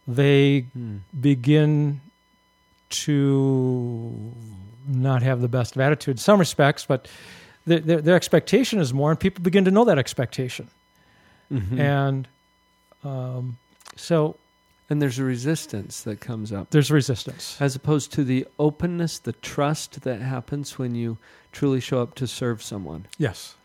they 0.07 0.61
Hmm. 0.73 0.97
begin 1.19 2.01
to 2.89 4.31
not 4.87 5.21
have 5.21 5.41
the 5.41 5.47
best 5.47 5.75
of 5.75 5.81
attitude 5.81 6.13
in 6.13 6.17
some 6.17 6.39
respects, 6.39 6.85
but 6.85 7.07
their, 7.65 7.79
their, 7.79 8.01
their 8.01 8.15
expectation 8.15 8.79
is 8.79 8.93
more, 8.93 9.11
and 9.11 9.19
people 9.19 9.43
begin 9.43 9.65
to 9.65 9.71
know 9.71 9.83
that 9.85 9.97
expectation. 9.99 10.69
Mhm. 11.51 11.79
And 11.79 12.27
um, 13.03 13.57
so 13.95 14.35
and 14.89 15.01
there's 15.01 15.19
a 15.19 15.23
resistance 15.23 16.01
that 16.03 16.21
comes 16.21 16.51
up. 16.53 16.69
there's 16.71 16.89
resistance. 16.89 17.57
as 17.59 17.75
opposed 17.75 18.11
to 18.13 18.23
the 18.23 18.47
openness, 18.57 19.19
the 19.19 19.33
trust 19.33 20.01
that 20.01 20.21
happens 20.21 20.77
when 20.79 20.95
you 20.95 21.17
truly 21.51 21.81
show 21.81 22.01
up 22.01 22.15
to 22.15 22.25
serve 22.27 22.63
someone. 22.63 23.05
Yes. 23.17 23.55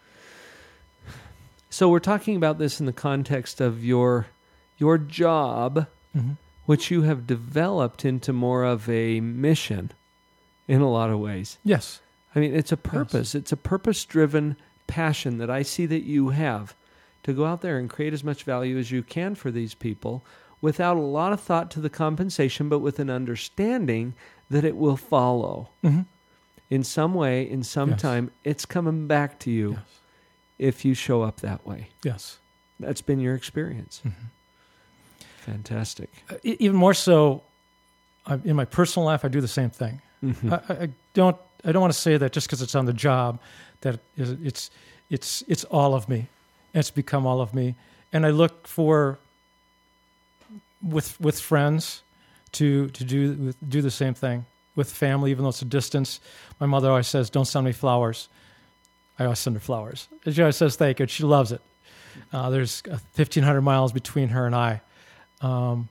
So 1.73 1.89
we're 1.89 2.01
talking 2.01 2.37
about 2.37 2.59
this 2.59 2.81
in 2.81 2.87
the 2.87 2.93
context 2.93 3.61
of 3.61 3.83
your 3.85 4.27
your 4.79 4.99
job, 4.99 5.87
hmm 6.13 6.33
which 6.65 6.93
you 6.93 7.03
have 7.03 7.27
developed 7.27 8.05
into 8.05 8.33
more 8.33 8.63
of 8.63 8.89
a 8.89 9.19
mission 9.21 9.91
in 10.69 10.81
a 10.81 10.89
lot 10.89 11.11
of 11.11 11.19
ways. 11.19 11.59
Yes. 11.65 12.01
I 12.37 12.39
mean, 12.39 12.55
it's 12.55 12.71
a 12.71 12.77
purpose. 12.77 13.35
It's 13.35 13.51
a 13.51 13.57
purpose-driven 13.57 14.55
passion 14.87 15.39
that 15.39 15.51
I 15.51 15.63
see 15.63 15.87
that 15.87 16.05
you 16.05 16.29
have. 16.29 16.75
to 17.25 17.33
go 17.33 17.45
out 17.47 17.63
there 17.63 17.79
and 17.79 17.91
create 17.91 18.13
as 18.13 18.23
much 18.25 18.45
value 18.45 18.79
as 18.79 18.91
you 18.93 19.03
can 19.03 19.35
for 19.35 19.51
these 19.51 19.75
people 19.75 20.23
without 20.61 20.97
a 20.97 21.01
lot 21.01 21.33
of 21.33 21.41
thought 21.41 21.71
to 21.73 21.81
the 21.81 21.91
compensation, 21.91 22.69
but 22.69 22.79
with 22.79 22.99
an 23.01 23.11
understanding 23.11 24.15
that 24.51 24.65
it 24.65 24.77
will 24.77 24.97
follow. 24.97 25.69
Mhm. 25.85 26.07
In 26.71 26.83
some 26.85 27.13
way, 27.15 27.49
in 27.49 27.63
some 27.65 27.91
Yes. 27.91 28.01
time, 28.03 28.31
it's 28.45 28.65
coming 28.67 29.07
back 29.09 29.39
to 29.41 29.51
you 29.51 29.71
Yes. 29.73 30.01
If 30.63 30.85
you 30.85 30.95
show 30.95 31.23
up 31.23 31.41
that 31.41 31.67
way. 31.67 31.89
Yes. 32.03 32.39
That's 32.81 33.03
been 33.03 33.21
your 33.21 33.35
experience. 33.35 34.01
Mm-hmm. 34.05 34.27
Fantastic. 35.53 36.11
Uh, 36.31 36.35
even 36.43 36.77
more 36.77 36.95
so, 36.95 37.43
I, 38.27 38.35
in 38.45 38.55
my 38.57 38.65
personal 38.65 39.07
life, 39.07 39.25
I 39.25 39.29
do 39.29 39.41
the 39.41 39.49
same 39.49 39.71
thing. 39.71 40.01
Mhm. 40.23 40.53
I, 40.53 40.85
I- 40.85 40.89
don't. 41.15 41.37
I 41.65 41.71
don't 41.71 41.81
want 41.83 41.93
to 41.93 41.99
say 42.01 42.17
that 42.17 42.33
just 42.33 42.49
because 42.49 42.61
it's 42.63 42.75
on 42.75 42.87
the 42.87 42.93
job, 42.93 43.39
that 43.83 44.01
is, 44.17 44.31
it's 44.43 44.71
it's 45.11 45.45
it's 45.47 45.63
all 45.65 45.95
of 45.95 46.09
me. 46.09 46.27
It's 46.75 46.91
become 46.91 47.25
all 47.27 47.41
of 47.41 47.55
me, 47.55 47.75
and 48.13 48.25
I 48.27 48.31
look 48.31 48.67
for 48.67 49.19
with 50.83 51.21
with 51.21 51.39
friends 51.39 52.03
to 52.53 52.89
to 52.89 53.05
do 53.05 53.33
with, 53.35 53.57
do 53.71 53.81
the 53.83 53.91
same 53.91 54.15
thing 54.15 54.47
with 54.75 54.91
family, 54.91 55.31
even 55.31 55.43
though 55.45 55.51
it's 55.51 55.63
a 55.63 55.67
distance. 55.67 56.19
My 56.59 56.67
mother 56.67 56.89
always 56.89 57.07
says, 57.07 57.31
"Don't 57.31 57.45
send 57.47 57.65
me 57.67 57.73
flowers." 57.73 58.29
I 59.23 59.27
always 59.27 59.39
send 59.39 59.57
her 59.57 59.61
flowers. 59.61 60.09
She 60.31 60.41
always 60.43 60.57
says 60.57 60.77
thank 60.77 60.99
you. 61.01 61.07
She 61.07 61.23
loves 61.23 61.53
it. 61.53 61.61
Uh, 62.33 62.51
there's 62.51 62.83
uh, 62.87 62.99
1,500 63.15 63.61
miles 63.63 63.93
between 63.93 64.29
her 64.31 64.47
and 64.47 64.55
I. 64.55 64.81
Um, 65.41 65.89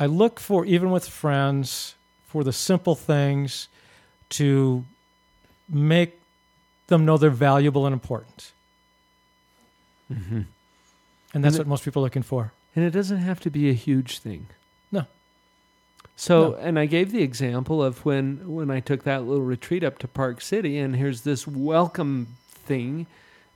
I 0.00 0.06
look 0.06 0.40
for, 0.40 0.64
even 0.64 0.90
with 0.90 1.06
friends, 1.08 1.94
for 2.26 2.42
the 2.42 2.52
simple 2.52 2.94
things 2.94 3.68
to 4.30 4.84
make 5.68 6.18
them 6.88 7.04
know 7.04 7.16
they're 7.18 7.30
valuable 7.30 7.86
and 7.86 7.92
important. 7.92 8.52
Mhm. 10.12 10.46
And 11.34 11.44
that's 11.44 11.56
And 11.56 11.58
what 11.64 11.66
most 11.68 11.84
people 11.84 12.02
are 12.02 12.06
looking 12.06 12.22
for. 12.22 12.52
And 12.74 12.84
it 12.84 12.90
doesn't 12.90 13.18
have 13.18 13.40
to 13.40 13.50
be 13.50 13.68
a 13.70 13.74
huge 13.74 14.18
thing. 14.18 14.46
No. 14.90 15.06
So, 16.16 16.50
No. 16.50 16.54
and 16.56 16.78
I 16.78 16.86
gave 16.86 17.12
the 17.12 17.22
example 17.22 17.82
of 17.82 18.04
when 18.04 18.54
when 18.54 18.70
I 18.70 18.80
took 18.80 19.04
that 19.04 19.24
little 19.24 19.44
retreat 19.44 19.84
up 19.84 19.98
to 19.98 20.08
Park 20.08 20.40
City, 20.40 20.78
and 20.78 20.96
here's 20.96 21.22
this 21.22 21.46
welcome 21.46 22.36
thing 22.64 23.06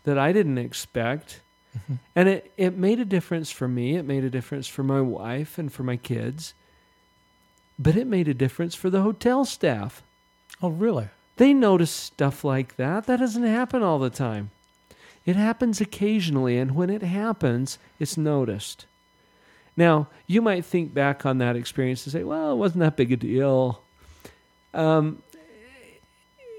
that 0.04 0.18
I 0.18 0.32
didn't 0.32 0.58
expect, 0.58 1.40
Mhm. 1.76 1.98
and 2.14 2.28
it 2.28 2.52
it 2.56 2.76
made 2.76 3.00
a 3.00 3.04
difference 3.04 3.50
for 3.50 3.68
me. 3.68 3.96
It 3.96 4.04
made 4.04 4.24
a 4.24 4.30
difference 4.30 4.66
for 4.68 4.82
my 4.82 5.00
wife 5.00 5.58
and 5.58 5.72
for 5.72 5.82
my 5.82 5.96
kids, 5.96 6.54
but 7.78 7.96
it 7.96 8.06
made 8.06 8.28
a 8.28 8.34
difference 8.34 8.74
for 8.74 8.90
the 8.90 9.02
hotel 9.02 9.44
staff. 9.44 10.02
Oh, 10.62 10.70
really? 10.70 11.08
They 11.36 11.52
notice 11.52 11.90
stuff 11.90 12.44
like 12.44 12.76
that. 12.76 13.04
That 13.06 13.18
doesn't 13.18 13.42
happen 13.42 13.82
all 13.82 13.98
the 13.98 14.08
time. 14.10 14.50
It 15.26 15.36
happens 15.36 15.80
occasionally, 15.80 16.56
and 16.56 16.74
when 16.74 16.88
it 16.88 17.02
happens, 17.02 17.78
it's 17.98 18.16
noticed. 18.16 18.86
Now, 19.76 20.06
you 20.26 20.40
might 20.40 20.64
think 20.64 20.94
back 20.94 21.26
on 21.26 21.36
that 21.38 21.56
experience 21.56 22.06
and 22.06 22.12
say, 22.12 22.24
well, 22.24 22.52
it 22.52 22.56
wasn't 22.56 22.80
that 22.80 22.96
big 22.96 23.12
a 23.12 23.16
deal. 23.16 23.82
Um, 24.72 25.22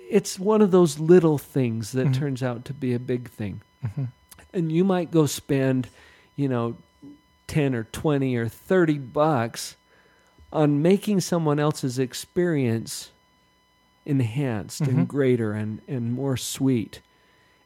it's 0.10 0.40
one 0.40 0.62
of 0.62 0.72
those 0.72 1.00
little 1.00 1.38
things 1.38 1.92
that 1.92 2.08
Mhm. 2.08 2.14
turns 2.16 2.44
out 2.44 2.66
to 2.66 2.74
be 2.74 2.94
a 2.94 3.00
big 3.00 3.30
thing. 3.30 3.62
hmm 3.96 4.06
And 4.54 4.72
you 4.72 4.84
might 4.84 5.12
go 5.12 5.26
spend, 5.26 5.90
you 6.36 6.48
know, 6.48 6.78
10 7.48 7.76
or 7.76 7.84
20 7.86 8.36
or 8.36 8.48
30 8.48 8.98
bucks 8.98 9.76
on 10.52 10.82
making 10.82 11.20
someone 11.22 11.60
else's 11.60 12.00
experience 12.00 13.10
enhanced 14.06 14.84
Mhm. 14.84 14.88
and 14.88 15.08
greater 15.08 15.52
and, 15.54 15.82
and 15.88 16.14
more 16.14 16.38
sweet. 16.38 17.02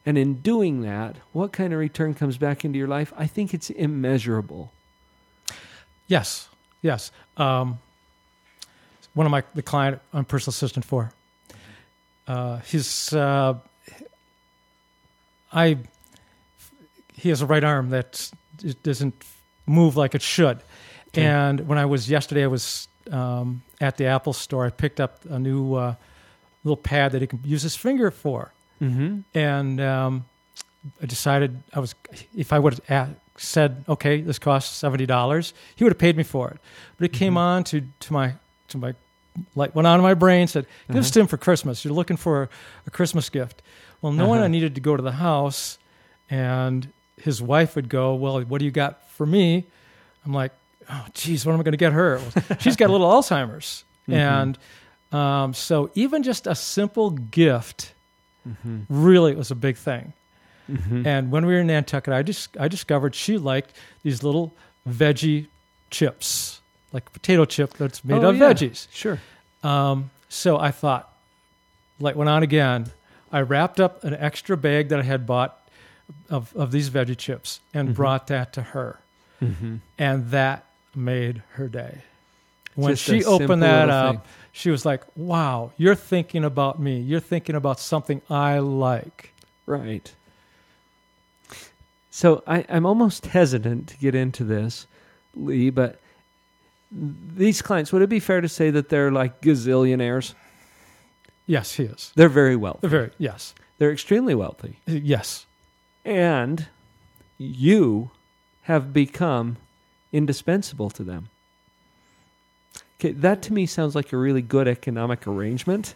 And 0.04 0.18
in 0.18 0.34
doing 0.40 0.80
that, 0.82 1.16
what 1.32 1.52
kind 1.52 1.72
of 1.72 1.78
return 1.78 2.14
comes 2.14 2.36
back 2.36 2.64
into 2.64 2.76
your 2.78 2.88
life? 2.88 3.12
I 3.16 3.26
think 3.28 3.54
it's 3.54 3.70
immeasurable. 3.70 4.72
Yes, 6.08 6.48
yes. 6.82 7.12
Um, 7.36 7.78
one 9.14 9.26
of 9.26 9.30
my 9.30 9.44
the 9.54 9.62
client 9.62 10.00
I'm 10.12 10.24
personal 10.24 10.50
assistant 10.50 10.84
for. 10.84 11.12
Uh, 12.32 12.58
he's 12.70 13.12
uh, 13.12 13.54
I 15.52 15.78
he 17.14 17.28
has 17.28 17.42
a 17.42 17.46
right 17.46 17.64
arm 17.64 17.90
that 17.90 18.30
it 18.64 18.82
doesn't 18.82 19.14
move 19.66 19.96
like 19.96 20.14
it 20.14 20.22
should. 20.22 20.58
Okay. 21.08 21.24
And 21.26 21.68
when 21.68 21.78
I 21.78 21.84
was 21.84 22.08
yesterday, 22.08 22.44
I 22.44 22.46
was 22.48 22.88
um, 23.10 23.62
at 23.80 23.96
the 23.96 24.06
Apple 24.06 24.32
store. 24.32 24.66
I 24.66 24.70
picked 24.70 25.00
up 25.00 25.24
a 25.28 25.38
new 25.38 25.74
uh, 25.74 25.94
little 26.64 26.76
pad 26.76 27.12
that 27.12 27.20
he 27.20 27.26
can 27.26 27.40
use 27.44 27.62
his 27.62 27.76
finger 27.76 28.10
for 28.10 28.52
Mm-hmm. 28.80 29.20
and 29.38 29.80
um, 29.80 30.24
I 31.00 31.06
decided 31.06 31.62
I 31.72 31.78
was 31.78 31.94
if 32.36 32.52
I 32.52 32.58
would 32.58 32.80
have 32.88 33.14
said, 33.36 33.84
okay, 33.88 34.20
this 34.22 34.40
costs 34.40 34.74
seventy 34.76 35.06
dollars, 35.06 35.54
he 35.76 35.84
would 35.84 35.92
have 35.92 36.00
paid 36.00 36.16
me 36.16 36.24
for 36.24 36.50
it. 36.50 36.58
But 36.98 37.04
it 37.04 37.12
came 37.12 37.34
Mhm. 37.34 37.46
on 37.48 37.64
to 37.64 37.82
to 38.00 38.12
my 38.12 38.34
to 38.68 38.78
my 38.78 38.94
light 39.54 39.74
went 39.74 39.86
on 39.86 39.98
in 39.98 40.02
my 40.02 40.14
brain 40.14 40.46
said, 40.46 40.66
give 40.88 40.96
this 40.96 41.06
Uh-huh. 41.06 41.12
to 41.14 41.20
him 41.20 41.26
for 41.26 41.36
Christmas. 41.36 41.84
You're 41.84 41.94
looking 41.94 42.16
for 42.16 42.48
a, 42.86 42.90
Christmas 42.90 43.28
gift. 43.30 43.62
Well, 44.00 44.12
knowing 44.12 44.38
Uh-huh. 44.38 44.44
I 44.44 44.48
needed 44.48 44.74
to 44.74 44.80
go 44.80 44.96
to 44.96 45.02
the 45.02 45.12
house, 45.12 45.78
and 46.30 46.88
his 47.20 47.40
wife 47.42 47.76
would 47.76 47.88
go, 47.88 48.14
well, 48.14 48.40
what 48.42 48.58
do 48.58 48.64
you 48.64 48.70
got 48.70 49.08
for 49.12 49.24
me? 49.26 49.64
I'm 50.24 50.32
like, 50.34 50.52
oh, 50.90 51.06
geez, 51.14 51.46
what 51.46 51.52
am 51.52 51.60
I 51.60 51.62
going 51.62 51.72
to 51.72 51.78
get 51.78 51.92
her? 51.92 52.18
Well, 52.18 52.58
she's 52.58 52.76
got 52.76 52.88
a 52.90 52.92
little 52.92 53.08
Alzheimer's, 53.16 53.84
Mhm. 54.08 54.14
and 54.14 54.58
um, 55.12 55.54
so 55.54 55.90
even 55.94 56.22
just 56.22 56.46
a 56.46 56.54
simple 56.54 57.10
gift 57.10 57.92
Mm-hmm. 58.48 58.80
really 58.88 59.36
was 59.36 59.52
a 59.52 59.54
big 59.54 59.76
thing. 59.76 60.14
Mm-hmm. 60.68 61.06
And 61.06 61.30
when 61.30 61.46
we 61.46 61.52
were 61.54 61.60
in 61.60 61.68
Nantucket, 61.68 62.12
I 62.12 62.22
just 62.24 62.56
I 62.58 62.66
discovered 62.66 63.14
she 63.14 63.38
liked 63.38 63.72
these 64.02 64.24
little 64.24 64.52
veggie 64.88 65.46
chips, 65.90 66.60
like 66.92 67.06
a 67.06 67.10
potato 67.10 67.44
chip 67.44 67.74
that's 67.74 68.04
made 68.04 68.22
Oh, 68.22 68.30
of 68.30 68.36
yeah. 68.36 68.52
veggies. 68.52 68.86
Sure. 68.92 69.18
Um, 69.62 70.10
so 70.28 70.58
I 70.58 70.70
thought, 70.70 71.12
light 72.00 72.16
went 72.16 72.28
on 72.28 72.42
again. 72.42 72.86
I 73.30 73.40
wrapped 73.40 73.80
up 73.80 74.04
an 74.04 74.14
extra 74.14 74.56
bag 74.56 74.88
that 74.90 74.98
I 74.98 75.02
had 75.02 75.26
bought 75.26 75.58
of, 76.28 76.54
of 76.54 76.70
these 76.72 76.90
veggie 76.90 77.16
chips 77.16 77.60
and 77.72 77.90
Mhm. 77.90 77.94
brought 77.94 78.26
that 78.26 78.52
to 78.54 78.62
her. 78.62 78.98
Mm-hmm. 79.42 79.76
And 79.98 80.30
that 80.30 80.64
made 80.94 81.42
her 81.54 81.68
day. 81.68 82.02
When 82.74 82.92
Just 82.92 83.04
she 83.04 83.24
opened 83.24 83.62
that 83.62 83.88
up, 83.90 84.14
thing. 84.16 84.22
she 84.52 84.70
was 84.70 84.84
like, 84.84 85.02
wow, 85.16 85.72
you're 85.76 85.94
thinking 85.94 86.44
about 86.44 86.78
me. 86.80 87.00
You're 87.00 87.20
thinking 87.20 87.54
about 87.54 87.78
something 87.80 88.20
I 88.30 88.58
like. 88.58 89.32
Right. 89.66 90.12
So 92.10 92.42
I, 92.46 92.64
I'm 92.68 92.84
almost 92.86 93.26
hesitant 93.26 93.88
to 93.88 93.96
get 93.98 94.14
into 94.14 94.44
this, 94.44 94.86
Lee, 95.34 95.70
but 95.70 95.98
these 96.92 97.62
clients, 97.62 97.92
would 97.92 98.02
it 98.02 98.08
be 98.08 98.20
fair 98.20 98.40
to 98.40 98.48
say 98.48 98.70
that 98.70 98.88
they're 98.88 99.10
like 99.10 99.40
gazillionaires? 99.40 100.34
Yes, 101.46 101.74
he 101.74 101.84
is. 101.84 102.12
They're 102.14 102.28
very 102.28 102.56
wealthy. 102.56 102.80
They're 102.82 102.90
very, 102.90 103.10
yes. 103.18 103.54
They're 103.78 103.92
extremely 103.92 104.34
wealthy. 104.34 104.78
Yes. 104.86 105.46
And 106.04 106.66
you 107.38 108.10
have 108.62 108.92
become 108.92 109.56
indispensable 110.12 110.90
to 110.90 111.02
them. 111.02 111.28
Okay, 113.00 113.12
that 113.12 113.42
to 113.42 113.52
me 113.52 113.66
sounds 113.66 113.94
like 113.96 114.12
a 114.12 114.16
really 114.16 114.42
good 114.42 114.68
economic 114.68 115.26
arrangement. 115.26 115.94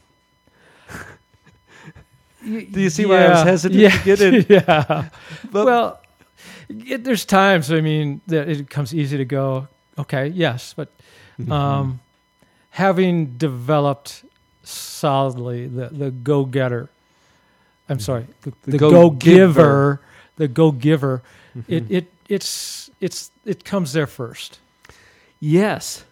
Do 2.44 2.80
you 2.80 2.90
see 2.90 3.06
why 3.06 3.24
I 3.24 3.30
was 3.30 3.42
hesitant 3.42 3.80
yeah, 3.80 3.90
to 3.90 4.04
get 4.04 4.20
in? 4.20 4.46
Yeah. 4.48 5.08
But- 5.50 5.66
well, 5.66 6.00
it, 6.68 7.04
there's 7.04 7.24
times, 7.24 7.70
I 7.70 7.80
mean, 7.80 8.20
that 8.26 8.48
it 8.48 8.58
becomes 8.58 8.94
easy 8.94 9.16
to 9.16 9.24
go, 9.24 9.68
okay, 9.98 10.28
yes, 10.28 10.74
but 10.76 10.88
Mm-hmm. 11.38 11.52
um, 11.52 12.00
having 12.70 13.36
developed 13.36 14.24
solidly 14.64 15.66
the, 15.66 15.88
the 15.88 16.10
go 16.10 16.46
getter, 16.46 16.88
I'm 17.90 18.00
sorry, 18.00 18.26
the, 18.42 18.52
The 18.64 18.70
the 18.72 18.78
go-giver. 18.78 20.00
the 20.36 20.48
go 20.48 20.72
giver, 20.72 21.22
it, 21.68 21.88
Mhm. 21.88 21.90
it, 21.90 22.12
it's, 22.28 22.90
it's, 23.02 23.30
it 23.44 23.64
comes 23.64 23.92
there 23.92 24.06
first. 24.06 24.58
Yes, 25.40 26.04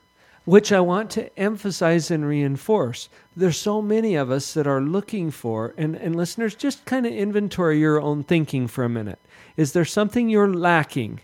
which 0.45 0.73
I 0.73 0.81
want 0.81 1.11
to 1.13 1.39
emphasize 1.39 2.11
and 2.11 2.27
reinforce. 2.29 3.09
There's 3.35 3.57
so 3.59 3.81
many 3.81 4.15
of 4.15 4.31
us 4.31 4.53
that 4.53 4.67
are 4.67 4.81
looking 4.83 5.31
for, 5.31 5.73
and, 5.79 5.97
and 5.97 6.15
listeners, 6.15 6.55
just 6.55 6.85
kind 6.85 7.07
of 7.07 7.13
inventory 7.13 7.79
your 7.81 7.99
own 8.01 8.25
thinking 8.25 8.69
for 8.69 8.85
a 8.85 8.89
minute. 8.91 9.19
Is 9.57 9.73
there 9.73 9.87
something 9.87 10.29
you're 10.29 10.53
lacking 10.55 11.21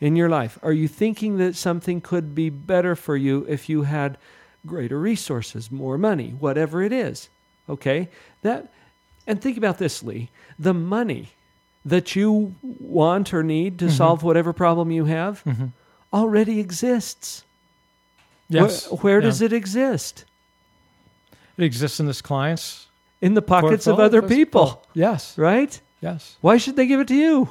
in 0.00 0.16
your 0.16 0.28
life? 0.28 0.58
Are 0.62 0.72
you 0.72 0.88
thinking 0.88 1.38
that 1.38 1.56
something 1.56 2.00
could 2.00 2.34
be 2.34 2.50
better 2.50 2.94
for 2.96 3.16
you 3.16 3.44
if 3.48 3.68
you 3.68 3.82
had 3.82 4.18
greater 4.66 4.98
resources, 4.98 5.70
more 5.70 5.96
money, 5.98 6.30
whatever 6.38 6.82
it 6.82 6.92
is? 6.92 7.28
Okay? 7.68 8.08
That 8.42 8.72
and 9.26 9.40
think 9.42 9.56
about 9.56 9.78
this, 9.78 10.02
Lee. 10.04 10.30
The 10.58 10.74
money 10.74 11.30
that 11.84 12.14
you 12.14 12.54
want 12.62 13.34
or 13.34 13.42
need 13.42 13.78
to 13.80 13.86
Mhm. 13.86 13.90
solve 13.96 14.22
whatever 14.22 14.52
problem 14.52 14.90
you 14.92 15.04
have 15.06 15.42
Mhm. 15.44 15.72
already 16.12 16.60
exists. 16.60 17.44
Yes. 18.48 18.88
Where, 18.90 18.98
where 19.00 19.18
Yeah. 19.20 19.26
does 19.26 19.40
it 19.42 19.52
exist? 19.52 20.24
It 21.56 21.64
exists 21.64 21.98
in 22.00 22.06
this 22.06 22.22
client's 22.22 22.86
In 23.22 23.34
the 23.34 23.42
pockets 23.42 23.86
of 23.86 23.98
other 23.98 24.20
people, 24.22 24.84
Yes. 24.94 25.36
right? 25.38 25.80
Yes. 26.02 26.36
Why 26.42 26.58
should 26.58 26.76
they 26.76 26.86
give 26.86 27.00
it 27.00 27.08
to 27.08 27.14
you? 27.16 27.48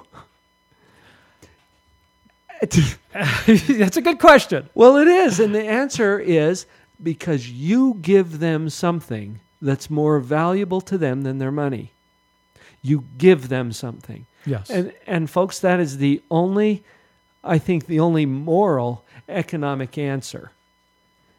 That's 2.64 3.98
a 3.98 4.02
good 4.02 4.20
question. 4.20 4.70
Well, 4.74 4.98
it 4.98 5.08
is. 5.08 5.40
And 5.40 5.54
the 5.54 5.64
answer 5.64 6.20
is 6.20 6.66
because 7.02 7.50
you 7.50 7.98
give 8.02 8.40
them 8.40 8.70
something 8.70 9.40
that's 9.62 9.90
more 9.90 10.20
valuable 10.20 10.82
to 10.82 10.98
them 10.98 11.24
than 11.24 11.38
their 11.40 11.52
money. 11.52 11.92
You 12.82 13.04
give 13.18 13.50
them 13.50 13.72
something. 13.72 14.26
Yes. 14.46 14.70
And 14.70 14.94
and 15.08 15.30
folks, 15.30 15.60
that 15.60 15.80
is 15.80 15.98
the 15.98 16.22
only 16.30 16.84
I 17.44 17.58
think 17.58 17.88
the 17.88 18.00
only 18.00 18.26
moral 18.26 19.04
economic 19.28 19.98
answer. 19.98 20.52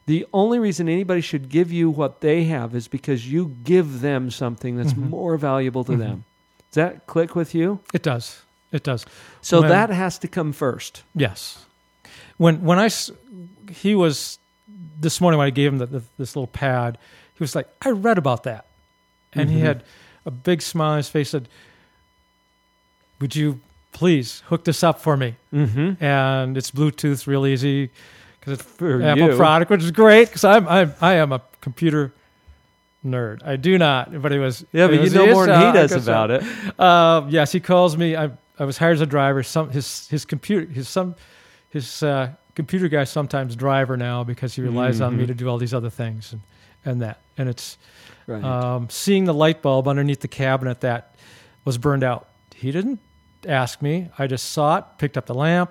The 0.07 0.26
only 0.33 0.59
reason 0.59 0.88
anybody 0.88 1.20
should 1.20 1.48
give 1.48 1.72
you 1.72 1.90
what 1.90 2.20
they 2.20 2.44
have 2.44 2.74
is 2.74 2.87
because 2.88 3.31
you 3.31 3.57
give 3.64 4.00
them 4.00 4.31
something 4.31 4.76
that's 4.76 4.92
Mhm. 4.92 5.11
more 5.11 5.37
valuable 5.37 5.83
to 5.85 5.92
Mhm. 5.92 5.98
them. 5.98 6.24
Does 6.70 6.74
that 6.74 7.07
click 7.07 7.35
with 7.35 7.55
you? 7.55 7.81
it 7.94 8.02
does. 8.02 8.42
It 8.72 8.83
does. 8.83 9.07
So 9.40 9.61
When- 9.61 9.70
that 9.70 9.90
has 9.90 10.18
to 10.20 10.29
come 10.29 10.52
first. 10.52 11.02
Yes. 11.14 11.64
When 12.37 12.62
when 12.62 12.79
I 12.79 12.90
he 13.70 13.94
was 13.94 14.38
this 15.00 15.20
morning 15.20 15.38
when 15.38 15.46
I 15.46 15.50
gave 15.50 15.72
him 15.72 15.79
the, 15.79 15.87
the, 15.87 16.02
this 16.18 16.37
little 16.37 16.46
pad, 16.48 16.98
he 17.35 17.42
was 17.42 17.55
like, 17.55 17.68
"I 17.83 17.90
read 17.90 18.18
about 18.18 18.42
that," 18.44 18.66
and 19.33 19.48
he 19.50 19.59
Mhm. 19.61 19.62
had 19.62 19.83
a 20.26 20.31
big 20.31 20.61
smile 20.62 20.90
on 20.92 20.96
his 20.98 21.09
face. 21.09 21.31
Said, 21.31 21.48
"Would 23.20 23.35
you 23.37 23.61
please 23.92 24.42
hook 24.48 24.64
this 24.64 24.83
up 24.85 25.00
for 25.00 25.16
me?" 25.16 25.37
Mm-hmm. 25.52 26.02
And 26.05 26.57
it's 26.57 26.70
Bluetooth, 26.70 27.26
real 27.26 27.46
easy 27.46 27.90
because 28.40 28.55
it's 28.61 28.62
For 28.62 29.02
Apple 29.02 29.31
you. 29.31 29.37
product, 29.37 29.70
which 29.70 29.83
is 29.83 29.90
great 29.90 30.29
because 30.29 30.44
I'm, 30.44 30.68
I'm 30.68 30.92
I 31.00 31.14
am 31.14 31.33
a 31.33 31.40
computer 31.61 32.12
nerd. 33.05 33.42
I 33.46 33.57
do 33.57 33.79
not, 33.79 34.20
but 34.20 34.33
it 34.33 34.38
was 34.40 34.64
Yeah, 34.72 34.87
but 34.88 34.94
it 34.96 35.05
you 35.05 35.11
know 35.11 35.33
more 35.33 35.46
than 35.46 35.66
he 35.66 35.72
does 35.72 35.92
about 35.92 36.31
uh, 36.31 36.35
it. 36.42 36.81
uh, 36.81 37.24
yes, 37.29 37.52
he 37.52 37.61
calls 37.61 37.96
me. 37.96 38.14
I 38.16 38.31
I 38.59 38.64
was 38.64 38.79
hired 38.79 38.95
as 38.95 39.01
a 39.01 39.07
driver. 39.07 39.42
Some 39.42 39.71
his 39.71 40.09
his 40.09 40.25
computer 40.25 40.66
his 40.73 40.88
some 40.88 41.14
his 41.71 42.03
uh, 42.03 42.31
computer 42.55 42.88
guy 42.88 43.05
sometimes 43.05 43.55
driver 43.57 43.97
now 43.97 44.25
because 44.25 44.55
he 44.55 44.62
relies 44.62 45.01
on 45.01 45.16
me 45.16 45.25
Mhm. 45.25 45.29
to 45.29 45.35
do 45.35 45.49
all 45.49 45.59
these 45.59 45.75
other 45.75 45.90
things 45.90 46.33
and 46.33 46.40
and 46.85 47.03
that 47.03 47.21
and 47.37 47.49
it's 47.49 47.77
Right. 48.27 48.42
um, 48.42 48.88
seeing 48.90 49.25
the 49.25 49.35
light 49.35 49.62
bulb 49.62 49.87
underneath 49.87 50.21
the 50.21 50.29
cabinet 50.29 50.81
that 50.81 51.14
was 51.64 51.79
burned 51.79 52.03
out. 52.03 52.29
He 52.55 52.73
didn't 52.73 52.99
ask 53.47 53.81
me. 53.83 54.09
I 54.19 54.27
just 54.27 54.51
saw 54.53 54.79
it, 54.79 54.85
picked 54.99 55.16
up 55.16 55.27
the 55.27 55.35
lamp. 55.35 55.71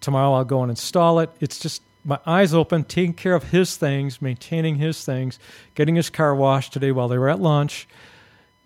Tomorrow 0.00 0.34
I'll 0.34 0.44
go 0.44 0.62
and 0.62 0.70
install 0.70 1.18
it. 1.20 1.30
It's 1.40 1.58
just 1.58 1.82
my 2.04 2.18
eyes 2.24 2.54
open, 2.54 2.84
taking 2.84 3.14
care 3.14 3.34
of 3.34 3.50
his 3.50 3.76
things, 3.76 4.22
maintaining 4.22 4.76
his 4.76 5.04
things, 5.04 5.40
getting 5.74 5.96
his 5.96 6.08
car 6.10 6.34
washed 6.36 6.72
today 6.72 6.92
while 6.92 7.08
they 7.08 7.18
were 7.18 7.28
at 7.28 7.40
lunch 7.40 7.88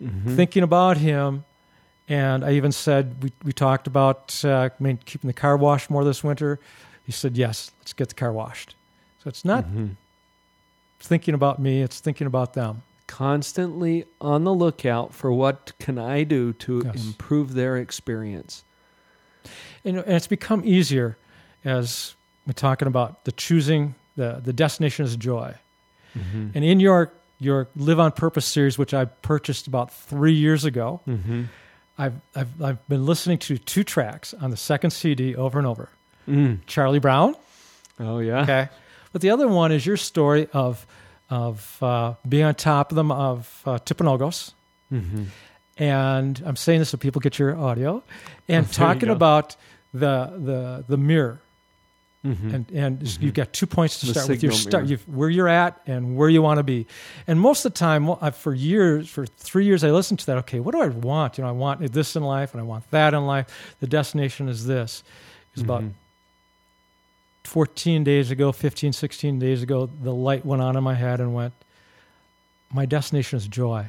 Mhm. 0.01 0.35
thinking 0.35 0.61
about 0.63 0.97
him. 0.97 1.45
And 2.11 2.43
I 2.43 2.51
even 2.53 2.71
said, 2.73 3.23
we, 3.23 3.31
we 3.45 3.53
talked 3.53 3.87
about 3.87 4.41
uh, 4.43 4.69
I 4.77 4.83
mean, 4.83 4.99
keeping 5.05 5.29
the 5.29 5.33
car 5.33 5.55
washed 5.55 5.89
more 5.89 6.03
this 6.03 6.23
winter. 6.23 6.59
He 7.05 7.11
said, 7.13 7.37
yes, 7.37 7.71
let's 7.79 7.93
get 7.93 8.09
the 8.09 8.15
car 8.15 8.33
washed. 8.33 8.75
So 9.23 9.29
it's 9.29 9.45
not 9.45 9.63
Mhm. 9.65 9.95
thinking 10.99 11.33
about 11.33 11.57
me, 11.59 11.81
it's 11.81 11.99
thinking 12.01 12.27
about 12.27 12.53
them. 12.53 12.81
constantly 13.07 14.05
on 14.21 14.45
the 14.45 14.53
lookout 14.53 15.13
for 15.13 15.31
what 15.33 15.73
can 15.79 15.97
I 15.97 16.23
do 16.23 16.53
to 16.53 16.81
Yes. 16.85 17.05
improve 17.05 17.53
their 17.55 17.75
experience. 17.77 18.63
And, 19.83 19.97
and 19.97 20.15
it's 20.15 20.27
become 20.27 20.61
easier 20.65 21.17
as 21.65 22.15
we're 22.47 22.53
talking 22.53 22.87
about 22.87 23.25
the 23.25 23.33
choosing, 23.33 23.95
the, 24.15 24.39
the 24.43 24.53
destination 24.53 25.03
is 25.05 25.17
joy. 25.17 25.55
Mm-hmm. 26.17 26.47
And 26.55 26.63
in 26.65 26.79
your, 26.79 27.11
your 27.39 27.67
Live 27.75 27.99
on 27.99 28.11
Purpose 28.13 28.45
series, 28.45 28.77
which 28.77 28.93
I 28.93 29.03
purchased 29.05 29.67
about 29.67 29.93
three 29.93 30.33
years 30.33 30.63
ago, 30.65 31.01
Mm-hmm. 31.07 31.43
I've, 31.97 32.13
I've, 32.35 32.61
I've 32.61 32.87
been 32.87 33.05
listening 33.05 33.37
to 33.39 33.57
two 33.57 33.83
tracks 33.83 34.33
on 34.33 34.49
the 34.51 34.57
second 34.57 34.91
CD 34.91 35.35
over 35.35 35.57
and 35.57 35.67
over 35.67 35.89
Mm. 36.27 36.59
Charlie 36.67 36.99
Brown 36.99 37.35
Oh 37.99 38.19
yeah. 38.19 38.41
Okay. 38.43 38.69
But 39.11 39.21
the 39.21 39.29
other 39.31 39.47
one 39.47 39.71
is 39.71 39.85
your 39.85 39.97
story 39.97 40.47
of 40.53 40.85
of 41.29 41.77
uh, 41.81 42.13
being 42.27 42.43
on 42.45 42.55
top 42.55 42.91
of 42.91 42.95
them 42.95 43.11
of 43.11 43.61
uh, 43.65 43.77
Timpanogos. 43.79 44.53
Mm-hmm. 44.91 45.23
And 45.77 46.41
I'm 46.45 46.55
saying 46.55 46.79
this 46.79 46.89
so 46.89 46.97
people 46.97 47.21
get 47.21 47.39
your 47.39 47.57
audio. 47.57 48.03
And 48.47 48.65
Oh, 48.69 48.71
talking 48.71 49.09
about 49.09 49.55
the 49.93 50.31
the 50.37 50.85
the 50.87 50.97
mirror. 50.97 51.41
Mm-hmm. 52.25 52.53
And 52.55 52.71
and 52.71 53.17
you've 53.21 53.33
got 53.33 53.51
two 53.51 53.65
points 53.65 53.99
to 54.01 54.05
The 54.05 54.13
start 54.13 54.29
with. 54.29 54.43
Your 54.43 54.51
start 54.51 54.87
where 55.07 55.29
you're 55.29 55.47
at 55.47 55.81
and 55.87 56.15
where 56.15 56.29
you 56.29 56.43
want 56.43 56.59
to 56.59 56.63
be. 56.63 56.85
And 57.25 57.39
most 57.39 57.65
of 57.65 57.73
the 57.73 57.79
time, 57.79 58.05
well, 58.05 58.31
for 58.31 58.53
years, 58.53 59.09
for 59.09 59.25
three 59.25 59.65
years, 59.65 59.83
I 59.83 59.89
listened 59.89 60.19
to 60.19 60.25
that. 60.27 60.37
Okay, 60.39 60.59
what 60.59 60.73
do 60.75 60.81
I 60.81 60.87
want? 60.89 61.39
You 61.39 61.43
know, 61.43 61.49
I 61.49 61.53
want 61.53 61.91
this 61.93 62.15
in 62.15 62.21
life, 62.23 62.53
and 62.53 62.61
I 62.61 62.63
want 62.63 62.89
that 62.91 63.15
in 63.15 63.25
life. 63.25 63.75
The 63.79 63.87
destination 63.87 64.49
is 64.49 64.67
this. 64.67 65.03
It's 65.53 65.63
about 65.63 65.81
Mhm. 65.81 65.93
14 67.43 68.03
days 68.03 68.29
ago, 68.31 68.51
15, 68.51 68.93
16 68.93 69.39
days 69.39 69.63
ago, 69.63 69.89
the 70.01 70.13
light 70.13 70.45
went 70.45 70.61
on 70.61 70.77
in 70.77 70.83
my 70.83 70.93
head 70.93 71.19
and 71.19 71.33
went, 71.33 71.53
My 72.73 72.85
destination 72.85 73.35
is 73.37 73.47
joy. 73.47 73.87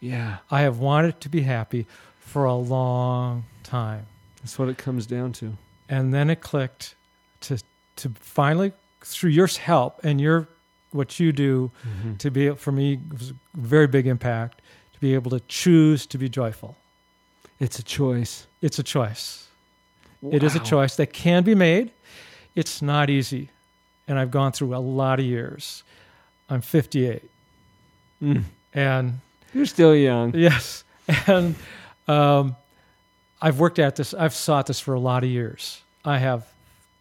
Yeah, 0.00 0.38
I 0.50 0.62
have 0.62 0.78
wanted 0.78 1.20
to 1.20 1.28
be 1.28 1.42
happy 1.42 1.86
for 2.20 2.44
a 2.44 2.54
long 2.54 3.44
time. 3.62 4.06
that's 4.40 4.58
what 4.58 4.68
it 4.68 4.78
comes 4.78 5.06
down 5.06 5.32
to. 5.34 5.56
And 5.88 6.14
then 6.14 6.30
it 6.30 6.40
clicked 6.40 6.94
to, 8.02 8.10
finally, 8.20 8.72
through 9.00 9.30
your 9.30 9.46
help 9.48 10.00
and 10.04 10.20
your 10.20 10.46
what 10.92 11.18
you 11.18 11.32
do, 11.32 11.70
Mm-hmm. 11.88 12.16
to 12.16 12.30
be 12.30 12.50
for 12.50 12.70
me 12.72 12.94
it 12.94 13.18
was 13.18 13.30
a 13.30 13.34
very 13.54 13.86
big 13.86 14.06
impact 14.06 14.60
to 14.94 15.00
be 15.00 15.14
able 15.14 15.30
to 15.30 15.40
choose 15.48 16.06
to 16.06 16.18
be 16.18 16.28
joyful. 16.28 16.76
It's 17.58 17.78
a 17.78 17.82
choice. 17.82 18.46
It's 18.60 18.78
a 18.78 18.82
choice. 18.82 19.46
It 20.30 20.42
is 20.42 20.54
a 20.54 20.60
choice 20.60 20.96
that 20.96 21.12
can 21.12 21.42
be 21.44 21.54
made. 21.54 21.90
It's 22.54 22.80
not 22.82 23.08
easy. 23.10 23.48
And 24.06 24.18
I've 24.18 24.30
gone 24.30 24.52
through 24.52 24.74
a 24.76 24.78
lot 24.78 25.18
of 25.18 25.24
years. 25.24 25.82
I'm 26.50 26.60
58. 26.60 27.22
Mm. 28.22 28.42
And 28.74 29.18
You're 29.54 29.66
still 29.66 29.94
young. 29.96 30.34
yes, 30.34 30.84
and 31.26 31.54
um, 32.06 32.54
I've 33.40 33.58
worked 33.58 33.78
at 33.78 33.96
this, 33.96 34.14
I've 34.14 34.34
sought 34.34 34.66
this 34.66 34.78
for 34.80 34.94
a 34.94 35.00
lot 35.00 35.24
of 35.24 35.30
years. 35.30 35.80
I 36.04 36.18
have 36.18 36.44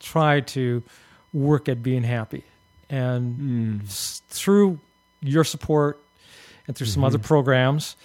tried 0.01 0.47
to 0.47 0.83
work 1.33 1.69
at 1.69 1.81
being 1.81 2.03
happy. 2.03 2.43
And 2.89 3.39
Mm. 3.81 3.85
s- 3.87 4.21
through 4.27 4.79
your 5.21 5.43
support 5.45 5.99
and 6.67 6.75
through 6.75 6.87
some 6.87 7.03
other 7.05 7.19
programs 7.19 7.95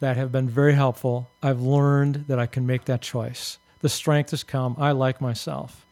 that 0.00 0.16
have 0.18 0.30
been 0.30 0.48
very 0.48 0.74
helpful, 0.74 1.30
I've 1.42 1.60
learned 1.62 2.26
that 2.28 2.38
I 2.38 2.46
can 2.46 2.66
make 2.66 2.84
that 2.84 3.00
choice. 3.00 3.58
The 3.80 3.88
strength 3.88 4.30
has 4.32 4.42
come. 4.44 4.74
I 4.78 4.92
like 4.92 5.20
myself. 5.20 5.86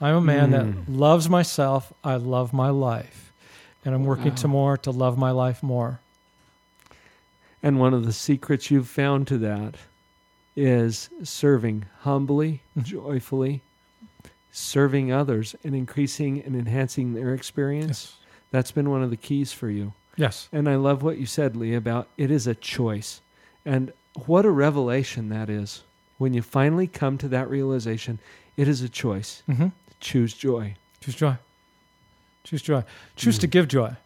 I'm 0.00 0.16
a 0.16 0.20
man 0.20 0.50
Mm. 0.50 0.86
that 0.86 0.92
loves 0.92 1.28
myself. 1.28 1.92
I 2.02 2.16
love 2.16 2.52
my 2.52 2.70
life. 2.70 3.32
And 3.84 3.94
I'm 3.94 4.04
working 4.04 4.30
Wow. 4.30 4.36
to 4.36 4.48
more 4.48 4.76
to 4.78 4.90
love 4.90 5.16
my 5.18 5.30
life 5.30 5.62
more. 5.62 6.00
And 7.62 7.78
one 7.78 7.94
of 7.94 8.04
the 8.04 8.12
secrets 8.12 8.70
you've 8.70 8.88
found 8.88 9.28
to 9.28 9.38
that 9.38 9.76
is 10.56 11.08
serving 11.22 11.84
humbly, 12.00 12.62
Mhm. 12.76 12.82
joyfully, 12.84 13.62
serving 14.52 15.10
others, 15.10 15.56
and 15.64 15.74
increasing 15.74 16.40
and 16.42 16.54
enhancing 16.54 17.14
their 17.14 17.34
experience. 17.34 18.16
That's 18.50 18.70
been 18.70 18.90
one 18.90 19.02
of 19.02 19.10
the 19.10 19.16
keys 19.16 19.52
for 19.52 19.70
you. 19.70 19.94
Yes. 20.16 20.48
And 20.52 20.68
I 20.68 20.76
love 20.76 21.02
what 21.02 21.16
you 21.18 21.24
said, 21.26 21.56
Lee, 21.56 21.74
about 21.74 22.06
it 22.18 22.30
is 22.30 22.46
a 22.46 22.54
choice. 22.54 23.22
And 23.64 23.92
what 24.26 24.44
a 24.44 24.50
revelation 24.50 25.30
that 25.30 25.48
is. 25.48 25.82
When 26.18 26.34
you 26.34 26.42
finally 26.42 26.86
come 26.86 27.16
to 27.18 27.28
that 27.28 27.48
realization, 27.48 28.18
it 28.58 28.68
is 28.68 28.82
a 28.82 28.88
choice. 28.90 29.42
Mm-hmm. 29.48 29.68
Choose 30.00 30.34
joy. 30.34 30.74
Choose 31.00 31.14
joy. 31.14 31.36
Choose 32.44 32.60
joy. 32.62 32.84
Choose 33.16 33.38
to 33.38 33.48
Mm. 33.48 33.50
give 33.50 33.68
joy. 33.68 33.96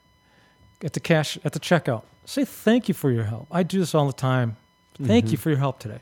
At 0.85 0.93
the 0.93 1.01
cash 1.01 1.39
at 1.45 1.53
the 1.53 1.61
checkout. 1.61 2.03
Say 2.25 2.45
thank 2.45 2.87
you 2.89 2.95
for 2.95 3.11
your 3.11 3.25
help. 3.25 3.49
I 3.51 3.63
do 3.65 3.81
this 3.81 3.95
all 3.95 4.07
the 4.07 4.13
time. 4.13 4.57
Thank 5.03 5.33
you 5.33 5.39
Mhm. 5.39 5.41
for 5.41 5.51
your 5.51 5.59
help 5.59 5.79
today. 5.81 6.01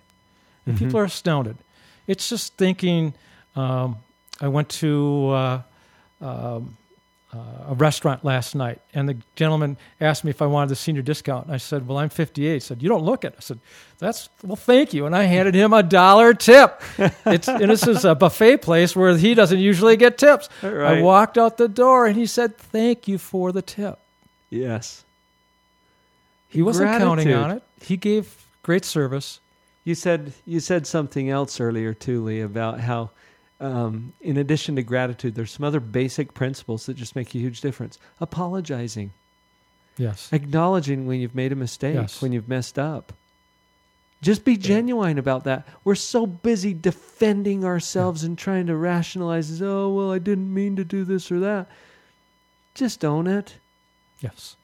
And 0.66 0.74
Mhm. 0.76 0.78
people 0.80 1.00
are 1.00 1.04
astounded. 1.04 1.56
It's 2.06 2.28
just 2.28 2.56
thinking. 2.56 3.14
Um, 3.56 3.96
I 4.40 4.48
went 4.48 4.68
to 4.70 5.28
uh, 5.30 5.62
um, 6.20 6.76
uh, 7.32 7.38
a 7.70 7.74
restaurant 7.74 8.24
last 8.24 8.54
night, 8.54 8.80
and 8.92 9.08
the 9.08 9.16
gentleman 9.36 9.76
asked 10.00 10.24
me 10.24 10.30
if 10.30 10.40
I 10.40 10.46
wanted 10.46 10.70
the 10.70 10.76
senior 10.76 11.02
discount. 11.02 11.46
And 11.46 11.54
I 11.54 11.58
said, 11.58 11.86
"Well, 11.86 11.98
I'm 11.98 12.08
58." 12.08 12.54
He 12.54 12.60
said, 12.60 12.82
"You 12.82 12.88
don't 12.88 13.04
look 13.04 13.24
it." 13.24 13.34
I 13.36 13.40
said, 13.40 13.58
"That's 13.98 14.28
well, 14.42 14.56
thank 14.56 14.94
you." 14.94 15.06
And 15.06 15.16
I 15.16 15.24
handed 15.24 15.54
him 15.54 15.72
a 15.72 15.82
dollar 15.82 16.34
tip. 16.34 16.80
It's 17.26 17.48
and 17.48 17.70
this 17.70 17.86
is 17.86 18.04
a 18.04 18.14
buffet 18.14 18.58
place 18.58 18.94
where 18.94 19.16
he 19.16 19.34
doesn't 19.34 19.58
usually 19.58 19.96
get 19.96 20.18
tips. 20.18 20.48
I 20.62 21.00
walked 21.02 21.38
out 21.38 21.56
the 21.56 21.68
door, 21.68 22.06
and 22.06 22.16
he 22.16 22.26
said, 22.26 22.56
"Thank 22.56 23.08
you 23.08 23.18
for 23.18 23.50
the 23.50 23.62
tip." 23.62 23.98
Yes. 24.50 25.04
He 26.48 26.62
wasn't 26.62 26.90
counting 26.98 27.32
on 27.34 27.50
it. 27.50 27.62
He 27.80 27.96
gave 27.96 28.44
great 28.62 28.84
service. 28.84 29.40
You 29.82 29.96
said 29.96 30.32
you 30.46 30.60
said 30.60 30.86
something 30.86 31.28
else 31.28 31.60
earlier 31.60 31.92
too, 31.92 32.22
Lee, 32.22 32.40
about 32.40 32.78
how 32.78 33.10
um, 33.60 34.12
in 34.20 34.36
addition 34.36 34.76
to 34.76 34.82
gratitude, 34.82 35.34
there's 35.34 35.50
some 35.52 35.64
other 35.64 35.80
basic 35.80 36.34
principles 36.34 36.86
that 36.86 36.94
just 36.94 37.14
make 37.16 37.34
a 37.34 37.38
huge 37.38 37.60
difference. 37.60 37.98
Apologizing, 38.20 39.12
Yes. 39.96 40.28
acknowledging 40.32 41.06
when 41.06 41.20
you've 41.20 41.34
made 41.36 41.52
a 41.52 41.56
mistake, 41.56 41.94
Yes. 41.94 42.20
when 42.20 42.32
you've 42.32 42.48
messed 42.48 42.78
up, 42.78 43.12
Just 44.22 44.44
be 44.46 44.56
genuine 44.56 45.18
about 45.18 45.44
that. 45.44 45.68
We're 45.84 45.94
so 45.96 46.24
busy 46.26 46.72
defending 46.72 47.62
ourselves 47.62 48.24
and 48.24 48.38
trying 48.38 48.68
to 48.68 48.74
rationalize, 48.76 49.60
oh, 49.60 49.90
well, 49.92 50.10
I 50.12 50.18
didn't 50.18 50.52
mean 50.54 50.76
to 50.76 50.84
do 50.84 51.04
this 51.04 51.30
or 51.30 51.40
that. 51.40 51.68
Just 52.74 53.04
own 53.04 53.26
it. 53.26 53.56
Yes. 54.20 54.56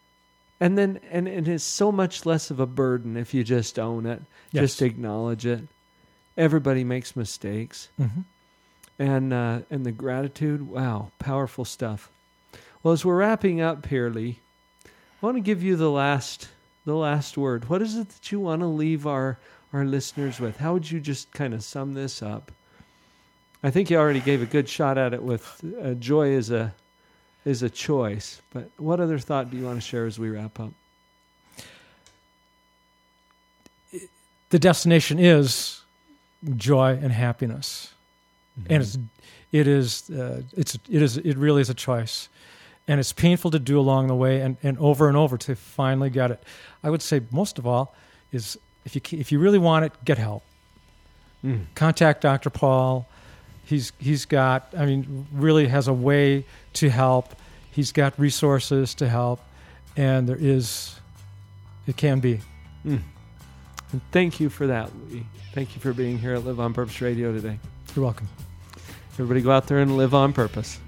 And 0.61 0.78
then, 0.78 0.99
and, 1.11 1.28
and 1.28 1.47
it's 1.47 1.62
so 1.64 1.93
much 1.93 2.24
less 2.24 2.51
of 2.51 2.59
a 2.59 2.64
burden 2.66 3.18
if 3.18 3.34
you 3.34 3.45
just 3.45 3.78
own 3.78 4.07
it, 4.07 4.22
Yes. 4.51 4.62
just 4.62 4.82
acknowledge 4.82 5.45
it. 5.45 5.68
Everybody 6.38 6.82
makes 6.82 7.14
mistakes. 7.14 7.88
hmm 7.99 8.22
and 9.01 9.32
uh, 9.32 9.61
and 9.70 9.84
the 9.84 9.90
gratitude. 9.90 10.68
Wow, 10.68 11.11
powerful 11.18 11.64
stuff. 11.64 12.11
Well, 12.82 12.92
as 12.92 13.05
we're 13.05 13.16
wrapping 13.16 13.61
up 13.61 13.86
here, 13.86 14.11
Lee, 14.11 14.38
I 14.84 15.26
want 15.26 15.36
to 15.36 15.40
give 15.40 15.62
you 15.62 15.74
the 15.74 15.90
last 15.90 16.48
the 16.84 16.94
last 16.94 17.36
word. 17.36 17.68
What 17.68 17.82
is 17.82 17.96
it 17.96 18.11
that 18.11 18.30
you 18.30 18.38
want 18.38 18.61
to 18.61 18.66
leave 18.66 19.07
our 19.07 19.38
our 19.72 19.84
listeners 19.84 20.38
with? 20.38 20.59
How 20.59 20.74
would 20.74 20.90
you 20.90 21.01
just 21.01 21.32
kind 21.32 21.55
of 21.55 21.64
sum 21.64 21.94
this 21.94 22.22
up? 22.22 22.53
I 23.62 23.70
think 23.70 23.90
you 23.90 23.96
already 23.96 24.20
gave 24.20 24.42
a 24.42 24.46
good 24.46 24.68
shot 24.68 24.98
at 24.98 25.14
it 25.14 25.22
with 25.22 25.64
uh, 25.82 25.94
joy 25.94 26.28
is 26.28 26.51
a 26.51 26.74
is 27.46 27.62
a 27.62 27.70
choice. 27.70 28.42
But 28.53 28.70
what 28.76 29.01
other 29.01 29.18
thought 29.18 29.51
do 29.51 29.57
you 29.57 29.64
want 29.64 29.78
to 29.78 29.86
share 29.86 30.05
as 30.05 30.18
we 30.18 30.28
wrap 30.28 30.61
up? 30.61 30.72
The 34.51 34.59
destination 34.59 35.18
is 35.18 35.80
joy 36.57 36.98
and 37.01 37.12
happiness. 37.12 37.94
And 38.69 38.83
it's 38.83 38.99
it 39.53 39.67
is 39.67 40.11
uh, 40.11 40.43
it's 40.57 40.75
it 40.89 41.03
is 41.03 41.17
it 41.17 41.37
really 41.37 41.61
is 41.63 41.71
a 41.71 41.75
choice 41.75 42.29
and 42.89 42.99
it's 43.01 43.13
painful 43.13 43.51
to 43.53 43.59
do 43.59 43.79
along 43.79 44.09
the 44.09 44.15
way 44.15 44.41
and, 44.41 44.57
and 44.63 44.77
over 44.79 45.09
and 45.09 45.17
over 45.17 45.37
to 45.39 45.55
finally 45.57 46.11
get 46.11 46.31
it 46.31 46.43
i 46.85 46.91
would 46.91 47.03
say 47.03 47.21
most 47.31 47.59
of 47.59 47.67
all 47.67 47.95
is 48.33 48.59
if 48.85 48.95
you 48.95 49.01
if 49.19 49.31
you 49.33 49.39
really 49.39 49.59
want 49.59 49.85
it 49.85 49.93
get 50.05 50.19
help 50.19 50.43
Mm. 51.43 51.65
contact 51.75 52.21
dr 52.21 52.51
paul 52.51 53.09
he's 53.65 53.93
he's 53.99 54.27
got 54.27 54.69
i 54.77 54.85
mean 54.85 55.27
really 55.33 55.69
has 55.69 55.89
a 55.89 55.93
way 55.93 56.45
to 56.75 56.91
help 56.91 57.35
he's 57.71 57.93
got 57.93 58.19
resources 58.21 58.95
to 58.97 59.09
help 59.09 59.41
and 59.97 60.29
there 60.29 60.37
is 60.39 60.97
it 61.87 61.97
can 61.97 62.21
be 62.21 62.41
Mm. 62.85 63.01
And 63.93 64.01
thank 64.13 64.39
you 64.41 64.49
for 64.51 64.69
that, 64.69 64.89
Lee. 65.11 65.27
Thank 65.53 65.75
you 65.75 65.81
for 65.81 65.93
being 65.93 66.17
here 66.19 66.35
at 66.35 66.45
Live 66.47 66.61
on 66.61 66.73
Purpose 66.73 67.01
Radio 67.01 67.33
today. 67.33 67.59
you're 67.97 68.05
welcome 68.05 68.29
Everybody 69.21 69.43
go 69.43 69.51
out 69.51 69.66
there 69.66 69.81
and 69.81 69.99
live 69.99 70.14
on 70.14 70.33
purpose. 70.33 70.81